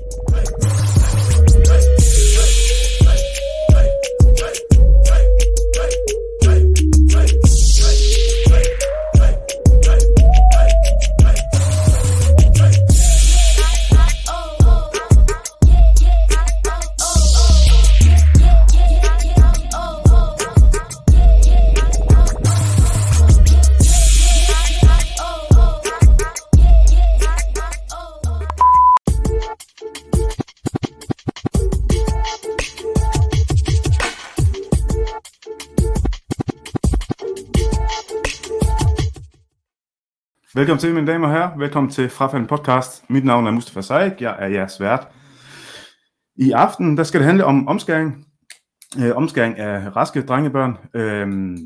[0.00, 0.25] week.
[40.56, 41.58] Velkommen til, mine damer og herrer.
[41.58, 43.10] Velkommen til Frafald Podcast.
[43.10, 44.20] Mit navn er Mustafa Saik.
[44.20, 45.08] Jeg er jeres vært.
[46.36, 48.26] I aften der skal det handle om omskæring.
[48.98, 50.76] Øh, omskæring af raske drengebørn.
[50.94, 51.56] Øh,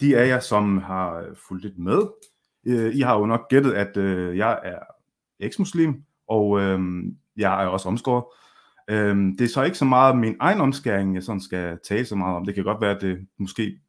[0.00, 2.02] de af jer, som har fulgt lidt med,
[2.66, 4.78] øh, I har jo nok gættet, at øh, jeg er
[5.40, 5.94] eksmuslim,
[6.28, 6.80] og øh,
[7.36, 8.24] jeg er også omskåret.
[8.90, 12.16] Øh, det er så ikke så meget min egen omskæring, jeg sådan skal tale så
[12.16, 12.44] meget om.
[12.44, 13.80] Det kan godt være, at det måske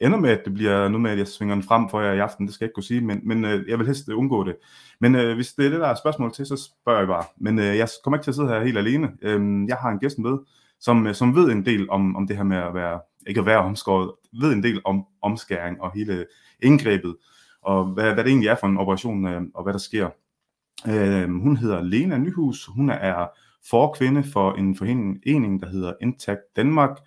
[0.00, 2.18] ender med, at det bliver noget med, at jeg svinger den frem for jer i
[2.18, 4.44] aften, det skal jeg ikke kunne sige, men, men øh, jeg vil helst øh, undgå
[4.44, 4.56] det.
[5.00, 7.24] Men øh, hvis det er det, der er spørgsmål til, så spørger jeg bare.
[7.36, 9.12] Men øh, jeg kommer ikke til at sidde her helt alene.
[9.22, 10.38] Øh, jeg har en gæst med,
[10.80, 13.46] som, øh, som ved en del om, om det her med at være, ikke at
[13.46, 16.26] være omskåret, ved en del om omskæring og hele
[16.62, 17.16] indgrebet,
[17.62, 20.08] og hvad, hvad det egentlig er for en operation, øh, og hvad der sker.
[20.88, 23.26] Øh, hun hedder Lena Nyhus, hun er
[23.70, 26.98] forkvinde for en forening, der hedder Intact Danmark,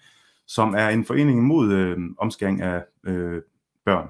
[0.53, 3.41] som er en forening mod øh, omskæring af øh,
[3.85, 4.07] børn.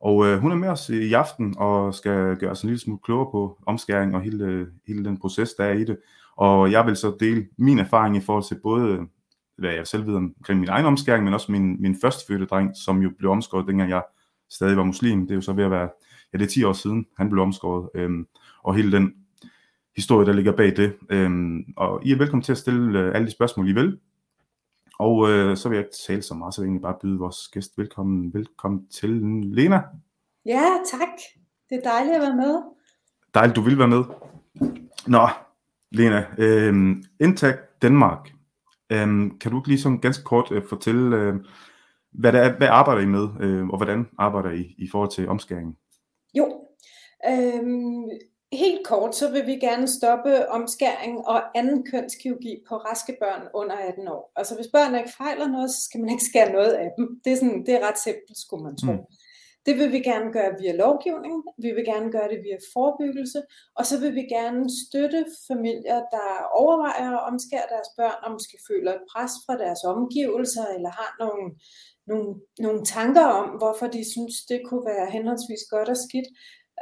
[0.00, 3.00] Og øh, hun er med os i aften og skal gøre os en lille smule
[3.04, 5.98] klogere på omskæring og hele, hele den proces, der er i det.
[6.36, 8.98] Og jeg vil så dele min erfaring i forhold til både,
[9.58, 13.02] hvad jeg selv ved omkring min egen omskæring, men også min, min førstefødte dreng, som
[13.02, 14.02] jo blev omskåret, dengang jeg
[14.50, 15.20] stadig var muslim.
[15.20, 15.88] Det er jo så ved at være,
[16.32, 17.88] ja det er 10 år siden, han blev omskåret.
[17.94, 18.26] Øhm,
[18.62, 19.12] og hele den
[19.96, 20.92] historie, der ligger bag det.
[21.10, 23.98] Øhm, og I er velkommen til at stille øh, alle de spørgsmål, I vil.
[25.00, 27.48] Og øh, så vil jeg ikke tale så meget, så jeg egentlig bare byde vores
[27.48, 29.10] gæst velkommen, velkommen til
[29.42, 29.82] Lena.
[30.46, 31.08] Ja, tak.
[31.70, 32.62] Det er dejligt at være med.
[33.34, 34.04] Dejligt, du vil være med.
[35.06, 35.28] Nå,
[35.90, 38.32] Lena, øh, Intact Danmark.
[38.90, 41.34] Øh, kan du ikke lige sådan ganske kort øh, fortælle, øh,
[42.12, 45.28] hvad, det er, hvad arbejder I med, øh, og hvordan arbejder I i forhold til
[45.28, 45.76] omskæringen?
[46.34, 46.66] Jo,
[47.30, 47.62] øh,
[48.52, 53.76] Helt kort, så vil vi gerne stoppe omskæring og anden kønskirurgi på raske børn under
[53.76, 54.32] 18 år.
[54.36, 57.20] Altså hvis børn ikke fejler noget, så skal man ikke skære noget af dem.
[57.24, 58.92] Det er, sådan, det er ret simpelt, skulle man tro.
[58.92, 59.06] Mm.
[59.66, 63.42] Det vil vi gerne gøre via lovgivning, vi vil gerne gøre det via forebyggelse,
[63.78, 66.28] og så vil vi gerne støtte familier, der
[66.62, 71.10] overvejer at omskære deres børn, og måske føler et pres fra deres omgivelser, eller har
[71.22, 71.44] nogle,
[72.10, 72.30] nogle,
[72.64, 76.28] nogle tanker om, hvorfor de synes, det kunne være henholdsvis godt og skidt.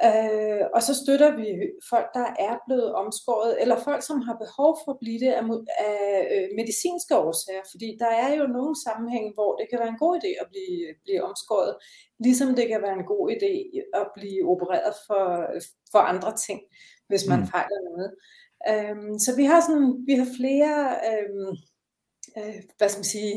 [0.06, 1.48] Øh, og så støtter vi
[1.90, 5.44] folk, der er blevet omskåret, eller folk, som har behov for at blive det af,
[5.88, 5.98] af
[6.34, 7.64] øh, medicinske årsager.
[7.72, 10.86] Fordi der er jo nogle sammenhæng, hvor det kan være en god idé at blive,
[11.04, 11.72] blive omskåret,
[12.24, 13.54] ligesom det kan være en god idé
[14.00, 15.24] at blive opereret for,
[15.92, 16.60] for andre ting,
[17.08, 17.46] hvis man mm.
[17.52, 18.10] fejler noget.
[18.70, 20.74] Øhm, så vi har sådan, vi har flere,
[21.10, 21.52] øhm,
[22.38, 23.34] øh, hvad skal man sige,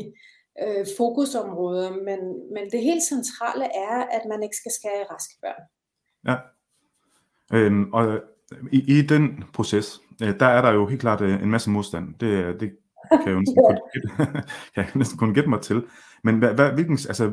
[0.62, 2.20] øh, fokusområder, men,
[2.54, 5.62] men det helt centrale er, at man ikke skal skære raske børn.
[6.28, 6.36] Ja.
[7.52, 8.20] Øhm, og
[8.72, 12.14] i, i den proces, øh, der er der jo helt klart øh, en masse modstand.
[12.20, 12.72] Det, det
[13.10, 13.76] kan jeg jo næsten, kun,
[14.74, 15.84] kan jeg næsten kun gætte mig til.
[16.24, 17.32] Men hvad, hvad, hvilken, altså,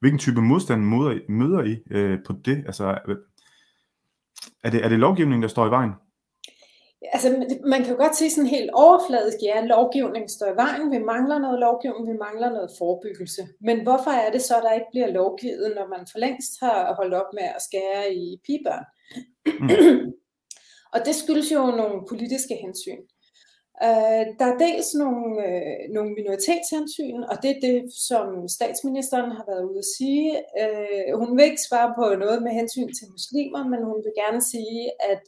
[0.00, 2.62] hvilken type modstand møder I, møder I øh, på det?
[2.66, 2.84] Altså,
[4.64, 5.92] er det, er det lovgivningen, der står i vejen?
[7.12, 7.28] Altså,
[7.66, 11.38] man kan jo godt sige sådan helt overfladisk, ja, lovgivning står i vejen, vi mangler
[11.38, 13.42] noget lovgivning, vi mangler noget forebyggelse.
[13.60, 17.14] Men hvorfor er det så, der ikke bliver lovgivet, når man for længst har holdt
[17.14, 18.84] op med at skære i pigebørn?
[19.60, 19.68] Mm.
[20.94, 23.02] og det skyldes jo nogle politiske hensyn.
[23.88, 27.78] Uh, der er dels nogle, uh, nogle minoritetshensyn, og det er det,
[28.08, 30.28] som statsministeren har været ude at sige.
[30.62, 34.42] Uh, hun vil ikke svare på noget med hensyn til muslimer, men hun vil gerne
[34.52, 35.22] sige, at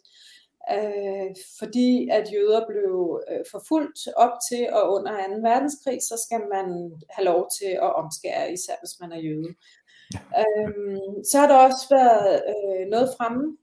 [0.71, 5.35] øh, fordi at jøder blev øh, forfulgt op til og under 2.
[5.49, 6.67] verdenskrig, så skal man
[7.11, 9.55] have lov til at omskære, især hvis man er jøde.
[10.41, 13.57] Øhm, så har der også været øh, noget fremme,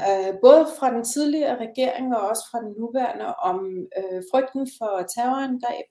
[0.00, 3.58] øh, både fra den tidligere regering og også fra den nuværende, om
[3.98, 5.86] øh, frygten for terrorangreb,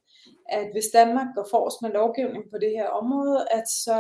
[0.50, 3.98] at hvis Danmark går forrest med lovgivning på det her område, at så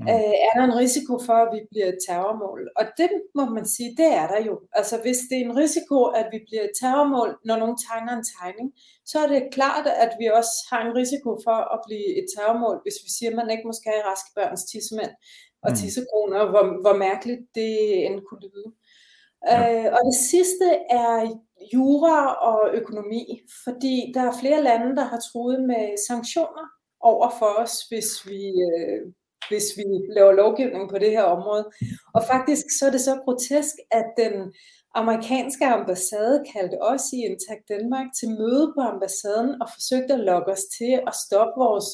[0.00, 0.08] Mm.
[0.08, 2.60] Øh, er der en risiko for, at vi bliver et terrormål?
[2.80, 4.54] Og det må man sige, det er der jo.
[4.78, 8.28] Altså hvis det er en risiko, at vi bliver et terrormål, når nogen tegner en
[8.36, 8.68] tegning,
[9.10, 12.76] så er det klart, at vi også har en risiko for at blive et terrormål,
[12.84, 15.14] hvis vi siger, at man ikke må skære raske børns tissemænd
[15.64, 15.76] og mm.
[15.78, 17.72] tissekroner, hvor, hvor mærkeligt det
[18.06, 18.68] end kunne lyde.
[19.46, 19.84] Ja.
[19.84, 21.40] Øh, og det sidste er
[21.74, 26.66] jura og økonomi, fordi der er flere lande, der har truet med sanktioner
[27.00, 29.12] over for os, hvis vi øh,
[29.48, 29.84] hvis vi
[30.16, 31.70] laver lovgivning på det her område.
[32.14, 34.52] Og faktisk så er det så grotesk, at den
[34.94, 40.52] amerikanske ambassade kaldte os i Intact Danmark til møde på ambassaden og forsøgte at lokke
[40.52, 41.86] os til at stoppe vores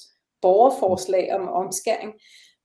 [0.43, 2.13] borgerforslag om omskæring.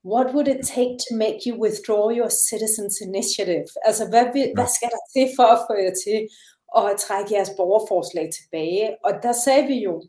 [0.06, 3.68] What would it take to make you withdraw your citizens initiative?
[3.86, 6.20] Altså, hvad, vil, hvad skal der til for at få jer til
[6.78, 8.98] at trække jeres borgerforslag tilbage?
[9.06, 10.04] Og der sagde vi jo,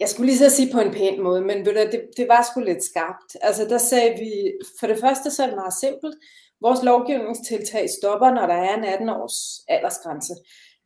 [0.00, 2.42] jeg skulle lige så sige på en pæn måde, men ved du, det, det var
[2.42, 3.36] sgu lidt skarpt.
[3.40, 4.32] Altså der sagde vi,
[4.80, 6.16] for det første så er det meget simpelt.
[6.60, 10.34] Vores lovgivningstiltag stopper, når der er en 18 års aldersgrænse.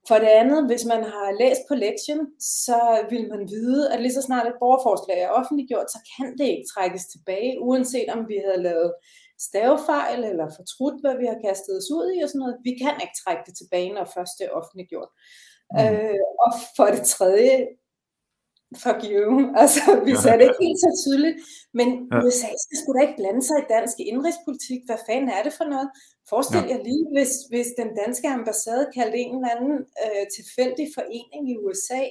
[0.09, 4.17] For det andet, hvis man har læst på lektien, så vil man vide, at lige
[4.19, 8.37] så snart et borgerforslag er offentliggjort, så kan det ikke trækkes tilbage, uanset om vi
[8.47, 8.93] havde lavet
[9.47, 12.57] stavefejl eller fortrudt, hvad vi har kastet os ud i og sådan noget.
[12.69, 15.11] Vi kan ikke trække det tilbage, når først det er offentliggjort.
[15.73, 15.81] Mm.
[15.83, 17.55] Øh, og for det tredje,
[18.85, 19.29] fuck you.
[19.63, 21.37] Altså, vi sagde det ikke helt så tydeligt,
[21.79, 22.19] men ja.
[22.25, 24.81] USA skal sgu da ikke blande sig i dansk indrigspolitik.
[24.89, 25.89] Hvad fanden er det for noget?
[26.29, 31.43] Forestil jer lige, hvis, hvis den danske ambassade kaldte en eller anden øh, tilfældig forening
[31.53, 32.03] i USA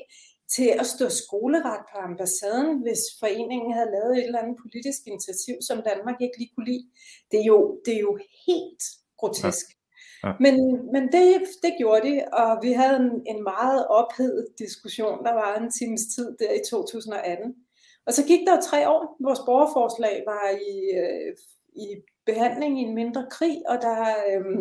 [0.56, 5.56] til at stå skoleret på ambassaden, hvis foreningen havde lavet et eller andet politisk initiativ,
[5.68, 6.86] som Danmark ikke lige kunne lide.
[7.32, 8.14] Det er jo, det er jo
[8.48, 8.84] helt
[9.20, 9.66] grotesk.
[9.70, 9.82] Ja.
[10.24, 10.32] Ja.
[10.40, 10.56] Men,
[10.94, 11.26] men det,
[11.64, 16.02] det gjorde de, og vi havde en, en meget ophedet diskussion, der var en times
[16.16, 17.56] tid der i 2018.
[18.06, 19.02] Og så gik der jo tre år.
[19.28, 21.32] Vores borgerforslag var i, øh,
[21.86, 21.88] i
[22.26, 24.60] behandling i en mindre krig, og der, øh,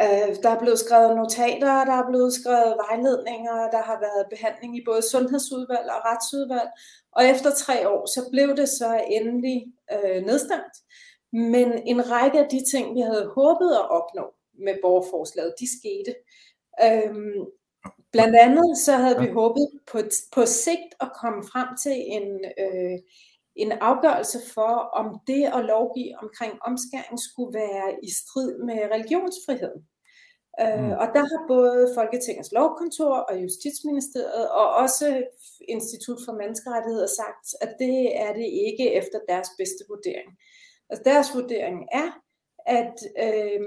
[0.00, 4.76] øh, der er blevet skrevet notater, der er blevet skrevet vejledninger, der har været behandling
[4.76, 6.70] i både sundhedsudvalg og retsudvalg.
[7.12, 10.76] Og efter tre år, så blev det så endelig øh, nedstemt.
[11.32, 16.14] Men en række af de ting, vi havde håbet at opnå med borgerforslaget, de skete.
[16.84, 17.46] Øhm,
[18.12, 19.98] blandt andet så havde vi håbet på,
[20.32, 22.98] på sigt at komme frem til en, øh,
[23.56, 29.82] en afgørelse for, om det at lovgive omkring omskæring skulle være i strid med religionsfriheden.
[30.62, 30.92] Øh, mm.
[31.02, 35.06] Og der har både Folketingets lovkontor og Justitsministeriet og også
[35.68, 40.30] Institut for Menneskerettigheder sagt, at det er det ikke efter deres bedste vurdering.
[40.90, 42.08] Altså deres vurdering er,
[42.66, 42.96] at
[43.26, 43.60] øh,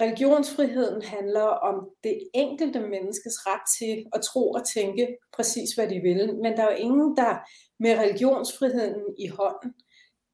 [0.00, 6.00] religionsfriheden handler om det enkelte menneskes ret til at tro og tænke præcis, hvad de
[6.00, 6.34] vil.
[6.42, 7.32] Men der er jo ingen, der
[7.80, 9.74] med religionsfriheden i hånden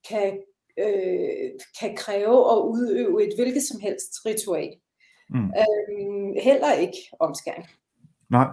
[0.08, 0.38] kan,
[0.78, 1.50] øh,
[1.80, 4.72] kan kræve at udøve et hvilket som helst ritual.
[5.30, 5.50] Mm.
[5.60, 7.66] Øh, heller ikke omskæring.
[8.30, 8.48] Nej,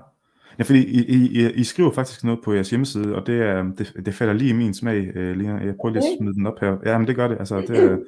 [0.60, 4.06] Ja, fordi I, I, I skriver faktisk noget på jeres hjemmeside, og det, er, det,
[4.06, 5.58] det falder lige i min smag, uh, Lina.
[5.58, 6.78] Jeg prøver lige at smide den op her.
[6.86, 7.38] Ja, men det gør det.
[7.40, 8.00] Altså, det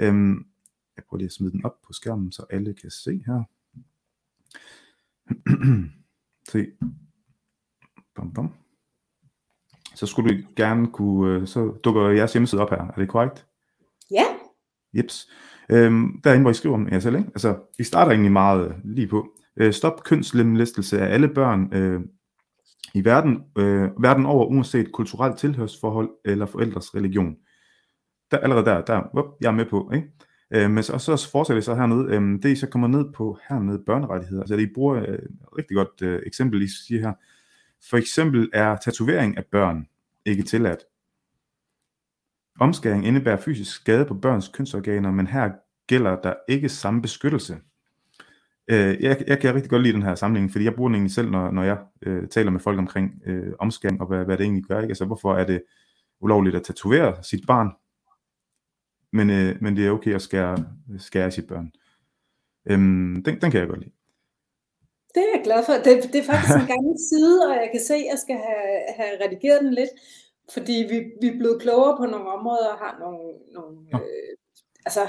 [0.00, 0.46] er, um,
[0.98, 3.42] jeg prøver lige at smide den op på skærmen, så alle kan se her.
[6.52, 6.66] se.
[8.14, 8.54] Bum, bum.
[9.94, 12.78] Så skulle du gerne kunne, øh, så dukker jeres hjemmeside op her.
[12.78, 13.46] Er det korrekt?
[14.10, 14.24] Ja.
[14.92, 15.30] Jeps.
[15.70, 17.28] Øhm, derinde, hvor I skriver om jer selv, ikke?
[17.28, 19.28] Altså, vi starter egentlig meget lige på.
[19.56, 22.00] Øh, stop kønslemlæstelse af alle børn øh,
[22.94, 27.36] i verden, øh, verden over, uanset kulturelt tilhørsforhold eller forældres religion.
[28.30, 30.08] Der, allerede der, der, up, jeg er med på, ikke?
[30.50, 33.12] Øh, men så, så fortsætter øhm, I så hernede, øh, det I så kommer ned
[33.12, 35.18] på hernede, børnerettigheder, altså I bruger øh,
[35.58, 37.12] rigtig godt øh, eksempel, I siger her.
[37.90, 39.86] For eksempel er tatovering af børn
[40.26, 40.80] ikke tilladt.
[42.60, 45.50] Omskæring indebærer fysisk skade på børns kønsorganer, men her
[45.86, 47.56] gælder der ikke samme beskyttelse.
[48.68, 51.14] Øh, jeg, jeg kan rigtig godt lide den her samling, fordi jeg bruger den egentlig
[51.14, 54.44] selv, når, når jeg øh, taler med folk omkring øh, omskæring og hvad, hvad det
[54.44, 54.80] egentlig gør.
[54.80, 54.90] Ikke?
[54.90, 55.62] Altså, hvorfor er det
[56.20, 57.70] ulovligt at tatovere sit barn,
[59.12, 60.64] men, øh, men det er okay at skære,
[60.98, 61.72] skære sit børn.
[62.70, 63.92] Øhm, den, den kan jeg godt lide.
[65.14, 65.72] Det er jeg glad for.
[65.72, 68.72] Det, det er faktisk en gammel side, og jeg kan se, at jeg skal have,
[68.98, 69.90] have redigeret den lidt,
[70.54, 73.24] fordi vi, vi er blevet klogere på nogle områder og har nogle,
[73.56, 74.32] nogle øh,
[74.86, 75.02] altså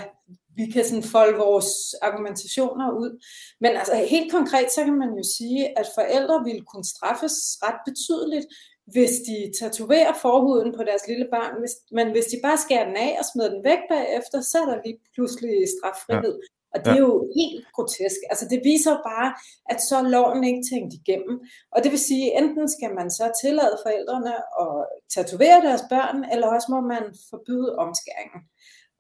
[0.60, 1.70] vi kan sådan folde vores
[2.02, 3.12] argumentationer ud.
[3.62, 7.80] Men altså helt konkret, så kan man jo sige, at forældre vil kunne straffes ret
[7.88, 8.46] betydeligt,
[8.92, 11.54] hvis de tatoverer forhuden på deres lille barn.
[11.62, 14.68] Hvis, men hvis de bare skærer den af og smider den væk bagefter, så er
[14.72, 16.36] der lige pludselig straffrihed.
[16.42, 16.48] Ja.
[16.74, 18.20] Og det er jo helt grotesk.
[18.32, 19.30] Altså det viser bare,
[19.72, 21.36] at så er loven ikke tænkt igennem.
[21.74, 24.74] Og det vil sige, enten skal man så tillade forældrene at
[25.16, 28.42] tatovere deres børn, eller også må man forbyde omskæringen.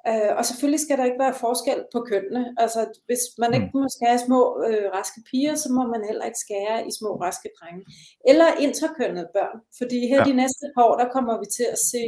[0.09, 2.43] Øh, og selvfølgelig skal der ikke være forskel på kønnene.
[2.63, 3.79] Altså, hvis man ikke mm.
[3.81, 7.49] må skære små øh, raske piger, så må man heller ikke skære i små raske
[7.57, 7.83] drenge.
[8.29, 9.57] Eller interkønnede børn.
[9.79, 10.29] Fordi her ja.
[10.29, 12.03] de næste par år, der kommer vi til at se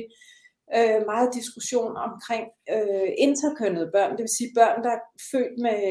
[0.77, 4.12] øh, meget diskussion omkring øh, interkønnede børn.
[4.15, 5.81] Det vil sige børn, der er født med,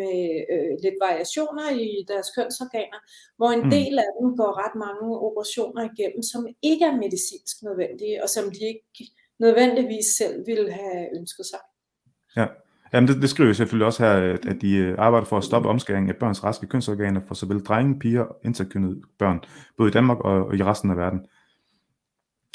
[0.00, 0.18] med
[0.52, 3.00] øh, lidt variationer i deres kønsorganer,
[3.38, 3.70] hvor en mm.
[3.76, 8.44] del af dem går ret mange operationer igennem, som ikke er medicinsk nødvendige, og som
[8.56, 8.84] de ikke
[9.40, 11.60] nødvendigvis selv ville have ønsket sig.
[12.36, 12.46] Ja,
[12.92, 15.68] Jamen, det, det skriver jeg selvfølgelig også her, at de øh, arbejder for at stoppe
[15.68, 19.40] omskæring af børns raske kønsorganer for såvel drenge, piger og interkønnede børn,
[19.76, 21.20] både i Danmark og, og i resten af verden.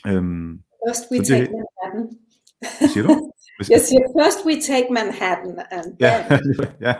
[0.07, 2.17] Øhm, first we take Manhattan.
[2.93, 3.31] Siger du?
[3.73, 5.59] jeg siger, first we take Manhattan.
[5.71, 6.39] And ja,
[6.87, 6.93] ja,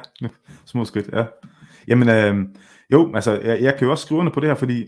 [0.65, 1.25] små skridt, ja.
[1.87, 2.35] Jamen, øh,
[2.91, 4.87] jo, altså, jeg, jeg kan jo også skrive under på det her, fordi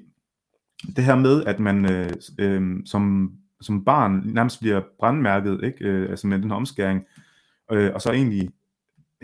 [0.96, 2.10] det her med, at man øh,
[2.40, 5.86] øh, som som barn nærmest bliver brandmærket, ikke?
[5.86, 7.04] Øh, altså med den her omskæring,
[7.72, 8.50] øh, og så egentlig,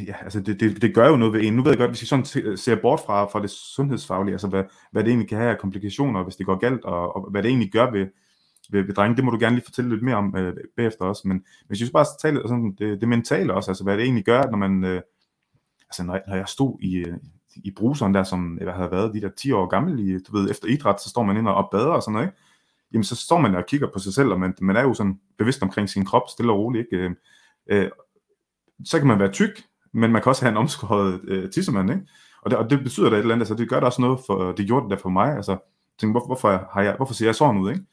[0.07, 1.53] ja, altså det, det, det gør jo noget ved en.
[1.53, 4.63] Nu ved jeg godt, hvis vi sådan ser bort fra, fra det sundhedsfaglige, altså hvad,
[4.91, 7.49] hvad det egentlig kan have af komplikationer, hvis det går galt, og, og hvad det
[7.49, 8.07] egentlig gør ved,
[8.71, 11.27] ved, ved drenge, det må du gerne lige fortælle lidt mere om øh, bagefter også,
[11.27, 14.43] men hvis vi bare taler sådan, det, det mentale også, altså hvad det egentlig gør,
[14.43, 15.01] når man, øh,
[15.89, 17.17] altså når, når jeg stod i, øh,
[17.55, 20.49] i bruseren der, som jeg havde været de der 10 år gammel, i, du ved,
[20.49, 22.37] efter idræt, så står man ind og bader og sådan noget, ikke?
[22.93, 25.19] Jamen så står man og kigger på sig selv, og man, man er jo sådan
[25.37, 27.05] bevidst omkring sin krop, stille og roligt, ikke?
[27.05, 27.11] Øh,
[27.67, 27.89] øh,
[28.85, 32.07] så kan man være tyk, men man kan også have en omskåret øh, tissemand, ikke?
[32.41, 34.19] Og det, og det betyder da et eller andet, altså det gør da også noget
[34.25, 35.57] for, det gjorde det der for mig, altså,
[35.99, 37.83] tænk, hvor, hvorfor, har jeg, hvorfor ser jeg sådan ud, ikke?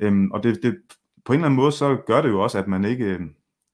[0.00, 0.76] Øhm, og det, det,
[1.24, 3.20] på en eller anden måde, så gør det jo også, at man ikke, øh,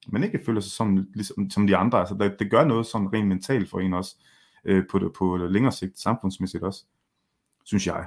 [0.08, 1.98] man ikke føler sig som, ligesom, som de andre.
[1.98, 4.16] Altså, det, det gør noget sådan rent mentalt for en også,
[4.64, 6.84] øh, på, det, på længere sigt, samfundsmæssigt også,
[7.64, 8.06] synes jeg.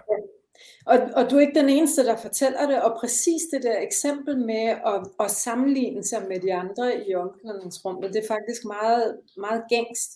[0.85, 4.37] Og, og du er ikke den eneste, der fortæller det, og præcis det der eksempel
[4.37, 9.63] med at, at sammenligne sig med de andre i omklædningsrummet, det er faktisk meget, meget
[9.69, 10.11] gængst.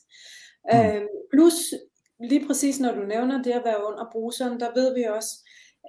[0.74, 0.80] Mm.
[0.80, 1.54] Øhm, plus
[2.20, 5.34] lige præcis når du nævner det at være under bruseren, der ved vi også,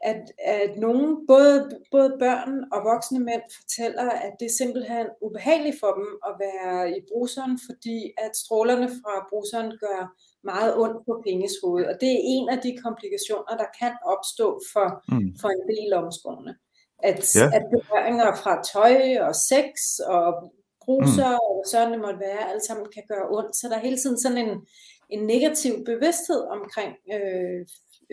[0.02, 5.80] at, at nogen, både, både børn og voksne mænd, fortæller, at det er simpelthen ubehageligt
[5.80, 10.14] for dem at være i bruseren, fordi at strålerne fra bruseren gør
[10.44, 11.88] meget ondt på pengeshovedet.
[11.90, 15.30] Og det er en af de komplikationer, der kan opstå for, mm.
[15.40, 16.54] for en del omskårende.
[17.02, 17.46] At, ja.
[17.56, 19.68] at berøringer fra tøj og sex
[20.16, 20.52] og
[20.84, 21.46] bruser mm.
[21.48, 23.56] og sådan det måtte være, alt sammen kan gøre ondt.
[23.56, 24.66] Så der er hele tiden sådan en,
[25.14, 27.60] en negativ bevidsthed omkring øh,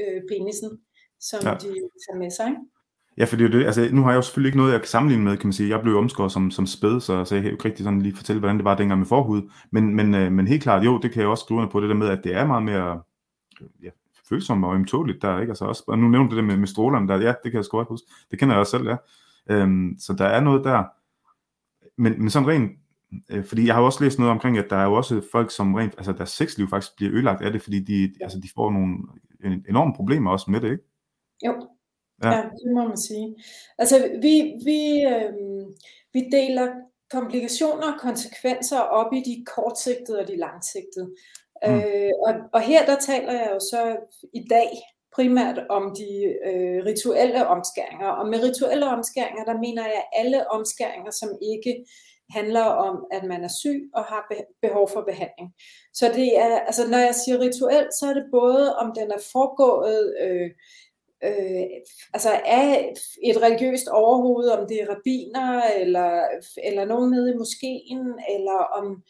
[0.01, 0.71] øh, penisen
[1.19, 1.53] som ja.
[1.63, 1.69] de
[2.03, 2.51] tager med sig.
[3.17, 3.65] Ja, for det.
[3.65, 5.69] Altså, nu har jeg jo selvfølgelig ikke noget, jeg kan sammenligne med, kan man sige.
[5.69, 8.15] Jeg blev omskåret som, som spæd, så, så jeg kan jo ikke rigtig sådan lige
[8.15, 9.49] fortælle, hvordan det var dengang med forhud.
[9.71, 11.95] Men, men, øh, men helt klart, jo, det kan jeg også skrive på det der
[11.95, 13.01] med, at det er meget mere
[13.83, 13.89] ja,
[14.29, 15.51] følsomt og ømtåligt der, ikke?
[15.51, 17.65] Altså også, og nu nævnte du det med, med strålerne der, ja, det kan jeg
[17.65, 18.07] sgu ikke huske.
[18.31, 18.95] Det kender jeg også selv, ja.
[19.49, 20.83] Øhm, så der er noget der.
[21.97, 22.71] Men, men sådan rent,
[23.29, 25.51] øh, fordi jeg har jo også læst noget omkring, at der er jo også folk,
[25.51, 28.71] som rent, altså deres sexliv faktisk bliver ødelagt af det, fordi de, altså, de får
[28.71, 28.97] nogle
[29.69, 30.83] enorme problemer også med det, ikke?
[31.45, 31.67] Jo,
[32.23, 32.29] ja.
[32.29, 33.35] ja, det må man sige.
[33.77, 35.33] Altså, vi, vi, øh,
[36.13, 36.67] vi deler
[37.11, 41.15] komplikationer og konsekvenser op i de kortsigtede og de langsigtede.
[41.67, 41.73] Mm.
[41.73, 43.97] Øh, og, og her der taler jeg jo så
[44.33, 44.69] i dag
[45.15, 46.11] primært om de
[46.49, 48.07] øh, rituelle omskæringer.
[48.07, 51.85] Og med rituelle omskæringer, der mener jeg alle omskæringer, som ikke
[52.29, 54.31] handler om, at man er syg og har
[54.61, 55.53] behov for behandling.
[55.93, 59.21] Så det er, altså når jeg siger rituelt, så er det både om den er
[59.31, 60.49] foregået øh,
[61.23, 61.65] øh,
[62.13, 62.93] altså af
[63.23, 66.27] et religiøst overhoved, om det er rabiner eller,
[66.63, 69.03] eller nogen nede i moskeen, eller om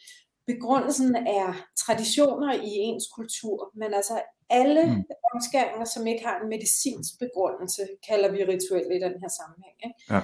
[0.46, 4.20] begrundelsen er traditioner i ens kultur, men altså
[4.50, 5.04] alle mm.
[5.34, 9.76] omskæringer, som ikke har en medicinsk begrundelse, kalder vi rituelle i den her sammenhæng.
[9.86, 9.98] Ikke?
[10.10, 10.20] Ja.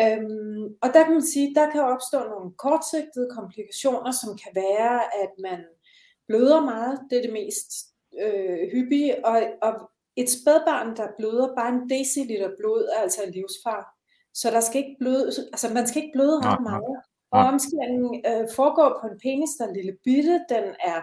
[0.00, 5.00] Øhm, og der kan man sige, der kan opstå nogle kortsigtede komplikationer, som kan være,
[5.22, 5.60] at man
[6.28, 7.70] bløder meget, det er det mest
[8.22, 13.32] øh, hyppige, og, og et spædbarn, der bløder bare en deciliter blod, er altså en
[13.32, 13.82] livsfar.
[14.34, 16.96] Så der skal ikke bløde, altså man skal ikke bløde ret meget.
[17.30, 21.00] Og omskæringen øh, foregår på en penis, der er lille bitte, den er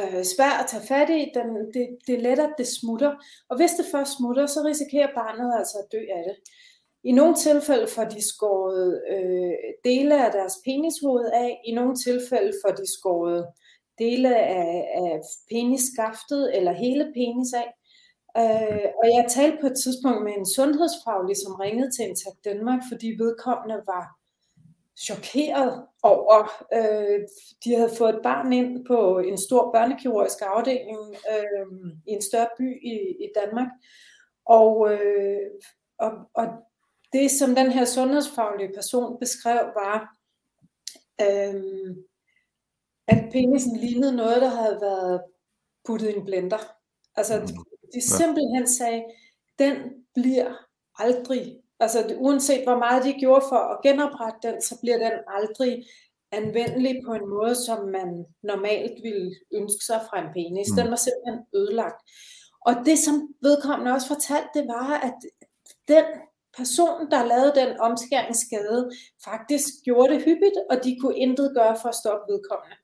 [0.00, 3.12] øh, svær at tage fat i, den, det, det er let, at det smutter.
[3.48, 6.36] Og hvis det først smutter, så risikerer barnet altså at dø af det.
[7.04, 9.52] I nogle tilfælde får de skåret øh,
[9.84, 13.46] dele af deres penishoved af, i nogle tilfælde får de skåret
[13.98, 17.68] dele af, af penisskaftet eller hele penis af.
[18.36, 22.80] Øh, og jeg talte på et tidspunkt med en sundhedsfaglig, som ringede til Intact Danmark,
[22.90, 24.18] fordi vedkommende var
[24.96, 26.38] chokeret over,
[26.74, 27.20] øh,
[27.64, 30.98] de havde fået et barn ind på en stor børnekirurgisk afdeling
[31.32, 31.66] øh,
[32.06, 33.68] i en større by i, i Danmark.
[34.44, 35.50] Og, øh,
[35.98, 36.46] og, og
[37.12, 40.16] det, som den her sundhedsfaglige person beskrev, var,
[41.20, 41.96] øh,
[43.08, 45.22] at penisen lignede noget, der havde været
[45.86, 46.58] puttet i en blender.
[47.16, 47.64] Altså,
[47.94, 49.04] de simpelthen sagde,
[49.58, 49.74] den
[50.14, 50.52] bliver
[50.98, 55.84] aldrig, altså uanset hvor meget de gjorde for at genoprette den, så bliver den aldrig
[56.32, 60.70] anvendelig på en måde, som man normalt ville ønske sig fra en penis.
[60.70, 60.76] Mm.
[60.76, 62.00] Den var simpelthen ødelagt.
[62.66, 65.18] Og det, som vedkommende også fortalte, det var, at
[65.88, 66.04] den
[66.56, 68.90] person, der lavede den omskæringsskade,
[69.24, 72.76] faktisk gjorde det hyppigt, og de kunne intet gøre for at stoppe vedkommende.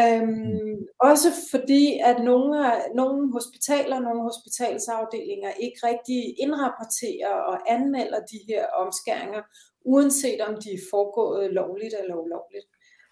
[0.00, 2.56] Øhm, også fordi, at nogle,
[2.94, 9.42] nogle hospitaler, nogle hospitalsafdelinger ikke rigtig indrapporterer og anmelder de her omskæringer,
[9.84, 12.66] uanset om de er foregået lovligt eller ulovligt.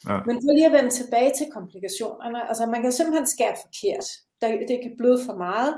[0.08, 0.18] Ja.
[0.26, 4.06] Men for lige at vende tilbage til komplikationerne, altså man kan simpelthen skære forkert.
[4.68, 5.75] Det kan bløde for meget.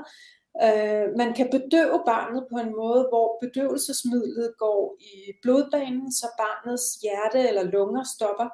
[0.65, 6.87] Øh, man kan bedøve barnet på en måde, hvor bedøvelsesmidlet går i blodbanen, så barnets
[7.03, 8.49] hjerte eller lunger stopper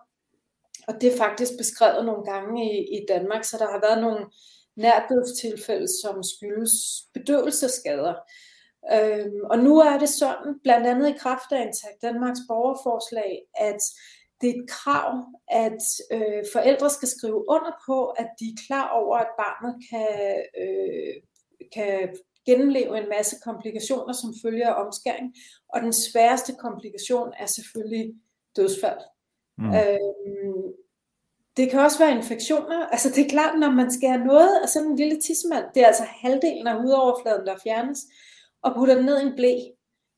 [0.89, 4.25] og det er faktisk beskrevet nogle gange i, i Danmark, så der har været nogle
[4.75, 6.75] nærdødstilfælde, som skyldes
[7.13, 8.15] bedøvelsesskader.
[8.95, 13.81] Øhm, og nu er det sådan, blandt andet i kraft af Danmarks borgerforslag, at
[14.41, 15.11] det er et krav,
[15.47, 15.81] at
[16.11, 21.13] øh, forældre skal skrive under på, at de er klar over, at barnet kan, øh,
[21.75, 22.15] kan
[22.45, 25.35] gennemleve en masse komplikationer, som følger af omskæring.
[25.73, 28.13] Og den sværeste komplikation er selvfølgelig
[28.55, 28.99] dødsfald.
[29.59, 29.73] Mm.
[29.79, 30.63] Øhm,
[31.57, 32.85] det kan også være infektioner.
[32.93, 35.87] Altså det er klart, når man skærer noget af sådan en lille tissemand, det er
[35.87, 37.99] altså halvdelen af hudoverfladen, der fjernes,
[38.61, 39.53] og putter den ned i en blæ,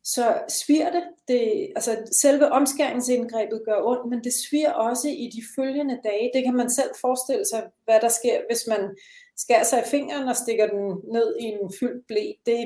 [0.03, 0.25] så
[0.59, 1.03] svir det.
[1.27, 6.31] det altså selve omskæringsindgrebet gør ondt, men det svir også i de følgende dage.
[6.33, 8.95] Det kan man selv forestille sig, hvad der sker, hvis man
[9.37, 10.85] skærer sig i fingeren og stikker den
[11.15, 12.25] ned i en fyldt blæ.
[12.45, 12.57] Det,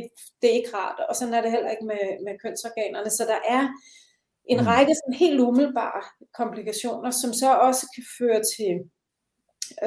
[0.42, 3.10] det er ikke rart, og sådan er det heller ikke med, med kønsorganerne.
[3.10, 3.64] Så der er
[4.50, 4.68] en mm.
[4.68, 6.02] række sådan helt umiddelbare
[6.34, 8.74] komplikationer, som så også kan føre til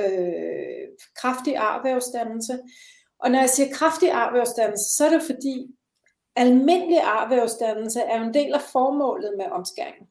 [0.00, 0.88] øh,
[1.20, 2.58] kraftig arvævsdannelse.
[3.18, 5.56] Og når jeg siger kraftig arvævsdannelse, så er det fordi,
[6.36, 10.08] almindelig arvævsdannelse er en del af formålet med omskæringen.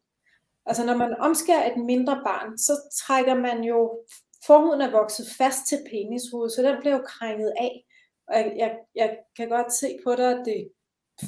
[0.65, 3.99] Altså når man omskærer et mindre barn, så trækker man jo,
[4.45, 7.85] forhuden er vokset fast til penishovedet, så den bliver jo krænget af.
[8.27, 10.69] Og jeg, jeg, jeg kan godt se på dig, at det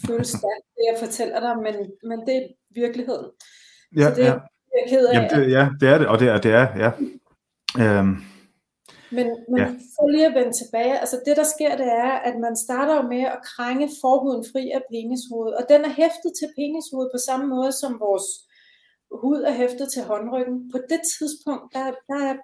[0.08, 1.76] føles stærkt, det jeg fortæller dig, men,
[2.10, 3.26] men det er virkeligheden.
[3.98, 4.34] Ja, så det ja.
[4.78, 5.14] er ked af.
[5.14, 6.92] Jamen, det, ja, det er det, og det er, det er ja.
[7.84, 8.16] Øhm,
[9.18, 9.68] men, men ja.
[9.96, 13.24] for lige at vende tilbage, altså det der sker, det er, at man starter med
[13.36, 17.72] at krænge forhuden fri af penishovedet, og den er hæftet til penishovedet på samme måde
[17.82, 18.28] som vores
[19.22, 20.58] hud er hæftet til håndryggen.
[20.74, 22.36] På det tidspunkt, der, der, er,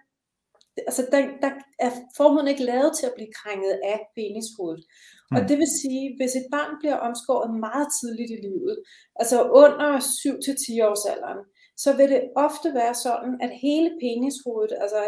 [0.77, 4.83] altså der, der er forhuden ikke lavet til at blive krænget af penishovedet.
[5.31, 5.35] Mm.
[5.35, 8.77] Og det vil sige, hvis et barn bliver omskåret meget tidligt i livet,
[9.21, 11.41] altså under 7-10 års alderen,
[11.77, 15.01] så vil det ofte være sådan, at hele penishovedet, altså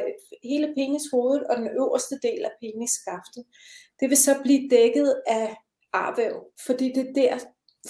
[0.43, 3.43] hele penishovedet og den øverste del af penisskaftet,
[3.99, 5.55] det vil så blive dækket af
[5.93, 7.37] arvæv, fordi det er der,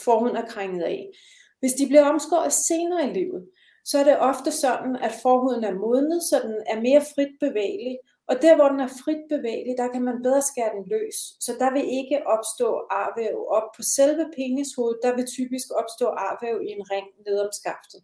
[0.06, 1.02] forhuden er krænget af.
[1.60, 3.48] Hvis de bliver omskåret senere i livet,
[3.90, 7.98] så er det ofte sådan, at forhuden er modnet, så den er mere frit bevægelig,
[8.30, 11.18] og der, hvor den er frit bevægelig, der kan man bedre skære den løs.
[11.46, 12.70] Så der vil ikke opstå
[13.02, 17.52] arvæv op på selve penishovedet, der vil typisk opstå arvæv i en ring ned om
[17.60, 18.02] skaftet.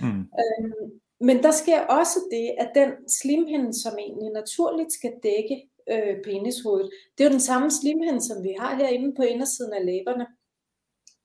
[0.00, 0.22] Mm.
[0.42, 0.86] Øhm,
[1.28, 5.56] men der sker også det, at den slimhinde, som egentlig naturligt skal dække
[5.92, 9.86] øh, penishovedet, det er jo den samme slimhinde, som vi har herinde på indersiden af
[9.90, 10.26] læberne.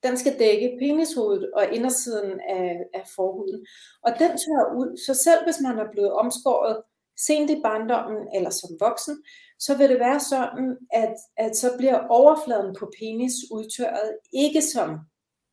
[0.03, 3.65] Den skal dække penishovedet og indersiden af, af forhuden.
[4.03, 6.81] Og den tør ud, så selv hvis man er blevet omskåret
[7.27, 9.23] sent i barndommen eller som voksen,
[9.59, 14.89] så vil det være sådan, at, at så bliver overfladen på penis udtørret, ikke som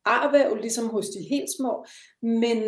[0.05, 1.85] arvæv, ligesom hos de helt små,
[2.21, 2.59] men,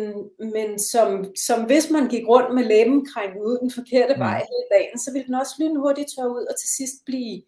[0.54, 1.08] men som,
[1.46, 4.48] som hvis man gik rundt med læben krænket ud den forkerte vej mm.
[4.52, 7.42] hele dagen, så ville den også lynhurtigt tørre ud og til sidst blive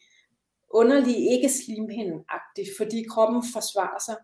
[0.80, 4.16] underlig ikke slimhindagtig, fordi kroppen forsvarer sig.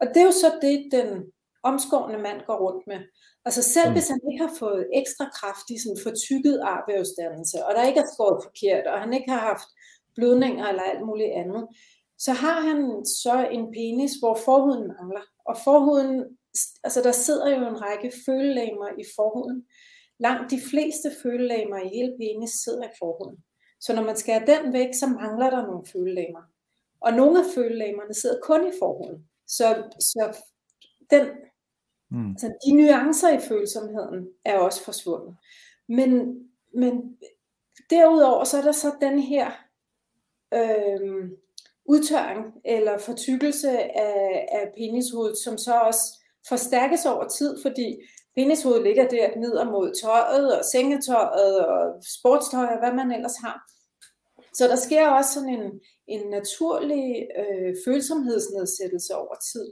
[0.00, 1.08] Og det er jo så det, den
[1.62, 3.00] omskårende mand går rundt med.
[3.44, 3.94] Altså selv mm.
[3.94, 8.44] hvis han ikke har fået ekstra kraftig, sådan fortykket arvævsdannelse, og der ikke er skåret
[8.46, 9.68] forkert, og han ikke har haft
[10.16, 11.62] blødninger eller alt muligt andet,
[12.18, 15.24] så har han så en penis, hvor forhuden mangler.
[15.48, 16.38] Og forhuden,
[16.84, 19.64] altså der sidder jo en række følelæmer i forhuden.
[20.18, 23.36] Langt de fleste følelæmer i hele penis sidder i forhuden.
[23.80, 26.42] Så når man skærer den væk, så mangler der nogle følelæmer.
[27.00, 29.28] Og nogle af følelæmerne sidder kun i forhuden.
[29.46, 30.38] Så, så
[31.10, 31.26] den,
[32.10, 32.30] mm.
[32.30, 35.36] altså de nuancer i følsomheden er også forsvundet.
[35.88, 36.40] Men,
[36.74, 37.18] men
[37.90, 39.50] derudover så er der så den her
[40.54, 41.30] øh,
[41.84, 47.96] udtørring eller fortykkelse af, af penishovedet, som så også forstærkes over tid, fordi
[48.36, 51.80] penishoved ligger der ned mod tøjet og sengetøjet og
[52.18, 53.58] sportstøj og hvad man ellers har.
[54.54, 55.66] Så der sker også sådan en,
[56.08, 59.66] en naturlig øh, følsomhedsnedsættelse over tid.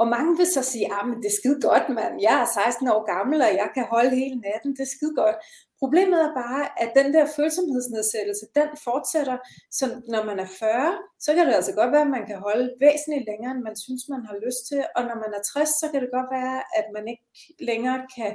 [0.00, 2.14] Og mange vil så sige, ah, at det er skide godt, mand.
[2.28, 4.70] Jeg er 16 år gammel, og jeg kan holde hele natten.
[4.76, 5.36] Det er skide godt.
[5.82, 9.36] Problemet er bare, at den der følsomhedsnedsættelse, den fortsætter.
[9.78, 12.68] Så når man er 40, så kan det altså godt være, at man kan holde
[12.84, 14.82] væsentligt længere, end man synes, man har lyst til.
[14.96, 17.26] Og når man er 60, så kan det godt være, at man ikke
[17.70, 18.32] længere kan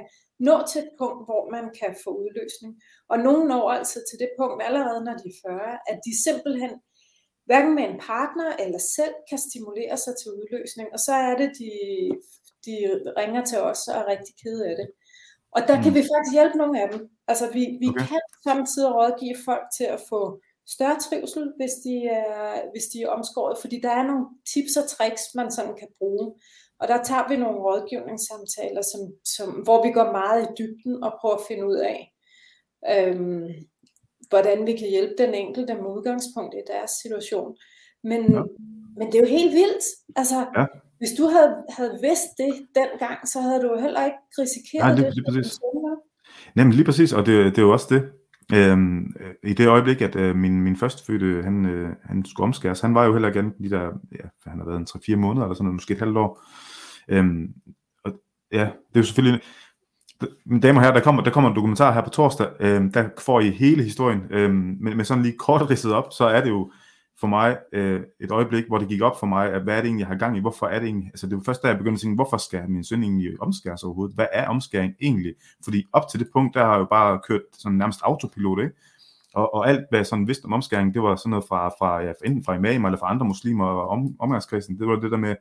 [0.48, 2.72] nå til et punkt, hvor man kan få udløsning.
[3.12, 6.74] Og nogen når altså til det punkt allerede, når de er 40, at de simpelthen
[7.48, 10.88] hverken med en partner eller selv kan stimulere sig til udløsning.
[10.94, 11.70] Og så er det, de,
[12.66, 12.76] de
[13.20, 14.88] ringer til os og er rigtig kede af det.
[15.54, 15.82] Og der mm.
[15.82, 17.00] kan vi faktisk hjælpe nogle af dem.
[17.28, 18.06] Altså vi, vi okay.
[18.06, 23.08] kan samtidig rådgive folk til at få større trivsel, hvis de, er, hvis de er
[23.08, 26.34] omskåret, fordi der er nogle tips og tricks, man sådan kan bruge.
[26.80, 29.02] Og der tager vi nogle rådgivningssamtaler, som,
[29.36, 31.98] som, hvor vi går meget i dybden og prøver at finde ud af,
[32.92, 33.48] øhm,
[34.28, 37.56] hvordan vi kan hjælpe den enkelte med udgangspunkt i deres situation.
[38.04, 38.42] Men, ja.
[38.98, 39.84] men det er jo helt vildt.
[40.16, 40.64] Altså, ja.
[41.04, 44.94] Hvis du havde, havde vidst det dengang, så havde du jo heller ikke risikeret Nej,
[44.94, 45.04] det.
[45.04, 45.60] det, det præcis.
[46.54, 48.02] Nemlig lige præcis, og det, det er jo også det.
[48.54, 52.94] Øhm, I det øjeblik, at øh, min, min førstefødte, han, øh, han skulle omskæres, han
[52.94, 55.64] var jo heller igen de der, ja, han har været en 3-4 måneder, eller sådan
[55.64, 56.42] noget, måske et halvt år.
[57.08, 57.54] Øhm,
[58.04, 58.12] og
[58.52, 59.40] ja, det er jo selvfølgelig,
[60.46, 63.08] mine damer og herrer, der kommer, der kommer en dokumentar her på torsdag, øhm, der
[63.18, 66.50] får I hele historien, øhm, men med sådan lige kort ridset op, så er det
[66.50, 66.70] jo
[67.20, 69.86] for mig øh, et øjeblik, hvor det gik op for mig, at hvad er det
[69.86, 70.40] egentlig, jeg har gang i?
[70.40, 71.08] Hvorfor er det egentlig?
[71.08, 73.82] Altså det var først, da jeg begyndte at tænke, hvorfor skal min søn egentlig omskæres
[73.82, 74.14] overhovedet?
[74.14, 75.34] Hvad er omskæring egentlig?
[75.64, 78.74] Fordi op til det punkt, der har jeg jo bare kørt sådan nærmest autopilot, ikke?
[79.34, 82.02] Og, og alt, hvad jeg sådan vidste om omskæring, det var sådan noget fra, fra
[82.02, 84.78] ja, enten fra imamer eller fra andre muslimer og om, omgangskredsen.
[84.78, 85.36] Det var det der med,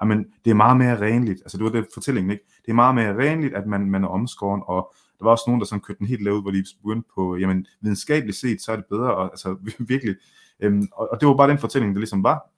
[0.00, 1.40] at man, det er meget mere renligt.
[1.40, 2.44] Altså det var det fortællingen, ikke?
[2.64, 5.60] Det er meget mere renligt, at man, man er omskåren, og der var også nogen,
[5.60, 8.76] der sådan kørte den helt lavt, hvor de begyndte på, jamen videnskabeligt set, så er
[8.76, 9.56] det bedre, og altså
[9.92, 10.16] virkelig,
[10.60, 12.50] Øhm, og, og det var bare den fortælling, det ligesom var.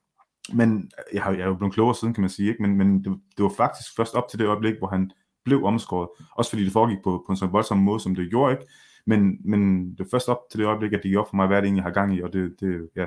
[0.53, 2.63] Men jeg har, jeg er jo blevet klogere siden, kan man sige, ikke?
[2.63, 5.11] men, men det, det var faktisk først op til det øjeblik, hvor han
[5.45, 6.09] blev omskåret.
[6.37, 8.65] Også fordi det foregik på, på en så voldsom måde, som det gjorde, ikke?
[9.07, 11.47] Men, men det var først op til det øjeblik, at det gik op for mig,
[11.47, 13.07] hvad det egentlig har gang i, og det, det ja.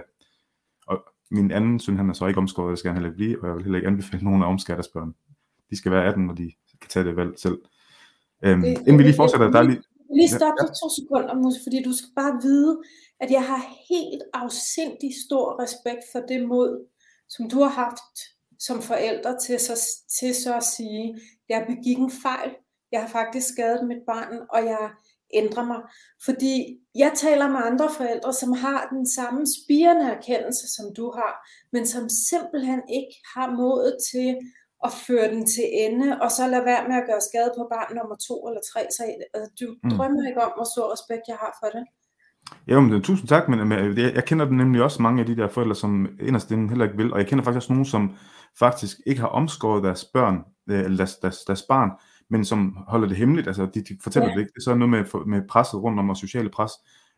[0.87, 3.41] Og min anden søn, han er så ikke omskåret, det skal han heller ikke blive,
[3.41, 5.15] og jeg vil heller ikke anbefale nogen af omskærtes børn.
[5.69, 6.51] De skal være 18, og de
[6.81, 7.57] kan tage det valg selv.
[8.43, 9.81] Øhm, det, inden vi lige fortsætter, der er lige...
[10.17, 10.73] Lige stop ja, ja.
[10.79, 12.81] to sekunder, fordi du skal bare vide,
[13.21, 16.87] at jeg har helt afsindig stor respekt for det mod,
[17.29, 18.17] som du har haft
[18.59, 19.75] som forældre til så,
[20.19, 21.19] til så at sige,
[21.49, 22.51] jeg begik en fejl,
[22.91, 24.89] jeg har faktisk skadet mit barn, og jeg
[25.33, 25.81] ændrer mig.
[26.25, 31.33] Fordi jeg taler med andre forældre, som har den samme spirende erkendelse, som du har,
[31.71, 34.37] men som simpelthen ikke har modet til
[34.87, 37.89] at føre den til ende, og så lade være med at gøre skade på barn
[37.97, 38.81] nummer to eller tre.
[38.97, 39.01] Så
[39.35, 39.89] altså, du mm.
[39.93, 41.83] drømmer ikke om, hvor stor respekt jeg har for det.
[42.67, 45.47] Ja, men tusind tak, men, men jeg, jeg kender nemlig også mange af de der
[45.47, 48.15] forældre, som inderst inden heller ikke vil, og jeg kender faktisk også nogen, som
[48.59, 50.35] faktisk ikke har omskåret deres børn,
[50.69, 51.89] øh, eller deres, deres, deres barn,
[52.29, 54.33] men som holder det hemmeligt, altså de, de fortæller ja.
[54.33, 54.51] det ikke.
[54.51, 56.71] Det er så noget med, med presset rundt om, og sociale pres,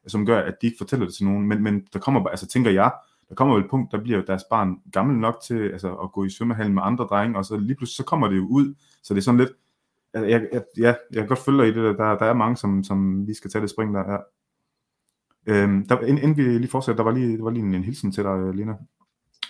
[0.08, 2.72] som gør, at de ikke fortæller det til nogen, men, men der kommer, altså tænker
[2.72, 2.92] jeg,
[3.34, 6.24] der kommer jo et punkt, der bliver deres barn gammel nok til altså, at gå
[6.24, 9.14] i svømmehallen med andre drenge, og så lige pludselig så kommer det jo ud, så
[9.14, 9.52] det er sådan lidt,
[10.14, 12.84] jeg, jeg, ja, jeg kan godt følge dig i det, der, der er mange, som,
[12.84, 14.18] som vi skal tage det spring der, ja.
[15.48, 18.12] Øhm, der, inden vi lige fortsætter, der var lige, der var lige en, en hilsen
[18.12, 18.76] til dig, Lena.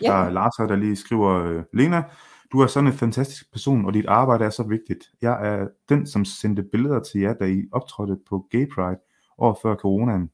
[0.02, 0.08] Ja.
[0.08, 2.04] Der er Lars her, der lige skriver, øh, Lena,
[2.52, 5.06] du er sådan en fantastisk person, og dit arbejde er så vigtigt.
[5.22, 9.00] Jeg er den, som sendte billeder til jer, da I optrådte på Gay Pride
[9.38, 10.30] år før coronaen.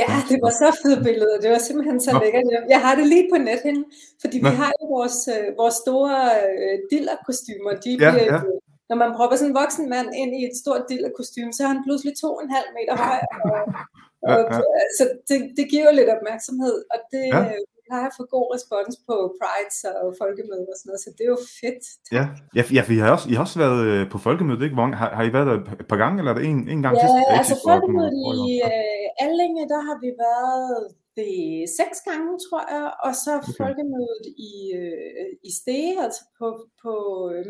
[0.00, 1.36] Ja, det var så fede billeder.
[1.44, 2.44] Det var simpelthen så lækkert.
[2.74, 3.84] Jeg har det lige på net henne,
[4.22, 4.48] fordi Nå.
[4.48, 6.16] vi har jo vores, øh, vores store
[6.62, 7.72] øh, dillerkostymer.
[7.84, 8.40] De ja, bliver, ja.
[8.90, 11.84] Når man propper sådan en voksen mand ind i et stort dillerkostyme, så er han
[11.86, 13.20] pludselig to og en halv meter høj.
[13.44, 13.58] Og,
[14.28, 14.58] ja, ja.
[14.58, 14.62] Og,
[14.98, 17.42] så det, det giver jo lidt opmærksomhed, og det, ja.
[17.92, 21.24] Øh, plejer at få god respons på Prides og folkemøder og sådan noget, så det
[21.26, 21.84] er jo fedt.
[22.16, 22.24] Ja,
[22.56, 24.76] ja, ja for I har også, I har også været øh, på folkemødet, ikke?
[24.78, 26.94] Hvor, har, har I været der et par gange, eller er det en, en gang
[26.94, 27.14] ja, sidst?
[27.28, 30.82] Ja, altså folkemødet i uh, Allinge, der har vi været
[31.20, 31.34] det
[31.80, 33.54] seks gange, tror jeg, og så okay.
[33.62, 36.46] folkemødet i, øh, i Stege, altså på,
[36.82, 36.92] på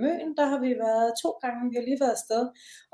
[0.03, 2.45] Møn, der har vi været to gange, vi har lige været afsted.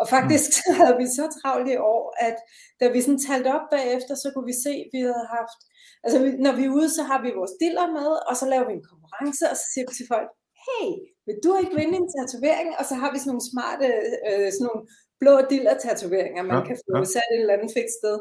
[0.01, 0.75] Og faktisk mm.
[0.81, 2.37] havde vi så travlt i år, at
[2.81, 5.61] da vi sådan talte op bagefter, så kunne vi se, at vi havde haft
[6.05, 8.75] Altså, når vi er ude, så har vi vores diller med, og så laver vi
[8.77, 10.29] en konkurrence, og så siger vi til folk,
[10.67, 10.89] hey,
[11.27, 12.69] vil du ikke vinde en tatovering?
[12.79, 13.87] Og så har vi sådan nogle smarte,
[14.29, 14.83] øh, sådan nogle
[15.21, 17.13] blå diller-tatoveringer, man ja, kan få ja.
[17.15, 18.17] sat et eller andet fedt sted.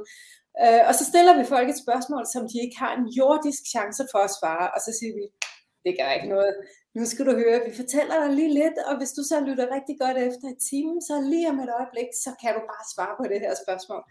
[0.64, 4.04] Øh, og så stiller vi folk et spørgsmål, som de ikke har en jordisk chance
[4.12, 5.26] for at svare, og så siger vi,
[5.86, 6.54] det gør ikke noget.
[6.98, 9.96] Nu skal du høre, vi fortæller dig lige lidt, og hvis du så lytter rigtig
[10.04, 13.26] godt efter et time, så lige om et øjeblik, så kan du bare svare på
[13.32, 14.04] det her spørgsmål.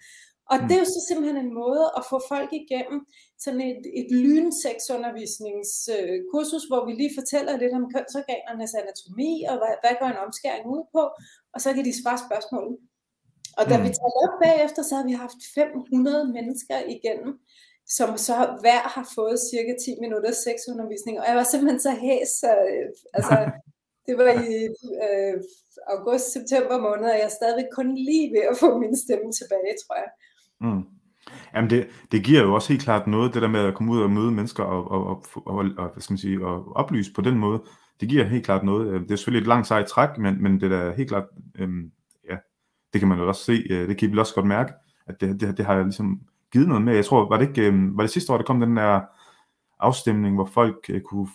[0.50, 0.64] Og mm.
[0.66, 2.98] det er jo så simpelthen en måde at få folk igennem
[3.44, 9.94] sådan et, et lynsexundervisningskursus, hvor vi lige fortæller lidt om kønsorganernes anatomi, og hvad, hvad
[10.00, 11.02] går en omskæring ud på,
[11.54, 12.66] og så kan de svare spørgsmål.
[13.58, 13.84] Og da mm.
[13.84, 17.32] vi tager op bagefter, så har vi haft 500 mennesker igennem,
[17.96, 21.14] som så hver har fået cirka 10 minutter sexundervisning.
[21.20, 23.36] Og jeg var simpelthen så hæs, så, øh, altså,
[24.06, 24.52] det var i
[25.06, 25.36] øh,
[25.94, 29.96] august-september måned, og jeg er stadigvæk kun lige ved at få min stemme tilbage, tror
[30.02, 30.10] jeg.
[30.60, 30.82] Mm.
[31.54, 34.00] Jamen det, det giver jo også helt klart noget, det der med at komme ud
[34.00, 37.20] og møde mennesker og, og, og, og, og hvad skal man sige, og oplyse på
[37.20, 37.62] den måde.
[38.00, 38.88] Det giver helt klart noget.
[38.88, 41.24] Øh, det er selvfølgelig et langt sejt træk, men, men det er helt klart,
[41.58, 41.90] øhm,
[42.30, 42.36] ja,
[42.92, 44.72] det kan man jo også se, øh, det kan vi også godt mærke,
[45.06, 46.20] at det, det, det har ligesom
[46.52, 46.94] givet noget med.
[46.94, 49.00] Jeg tror, var det ikke, øhm, var det sidste år, der kom den der
[49.80, 51.28] afstemning, hvor folk øh, kunne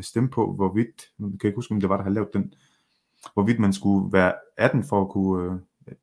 [0.00, 2.52] stemme på, hvorvidt, jeg kan jeg ikke huske, om det var, der havde lavet den,
[3.34, 5.60] hvorvidt man skulle være 18 for at kunne, øh,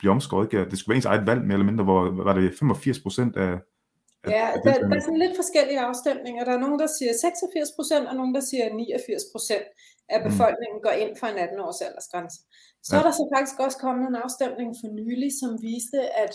[0.07, 0.45] omskåret.
[0.45, 0.69] Ikke?
[0.69, 3.59] Det skulle være ens eget valg, mere eller mindre, hvor var det 85 procent af,
[4.27, 6.43] Ja, der, der er sådan lidt forskellige afstemninger.
[6.45, 9.67] Der er nogen, der siger 86 procent, og nogen, der siger 89 procent
[10.09, 10.25] af mm.
[10.27, 12.39] befolkningen går ind for en 18-års aldersgrænse.
[12.83, 12.99] Så ja.
[12.99, 16.33] er der så faktisk også kommet en afstemning for nylig, som viste, at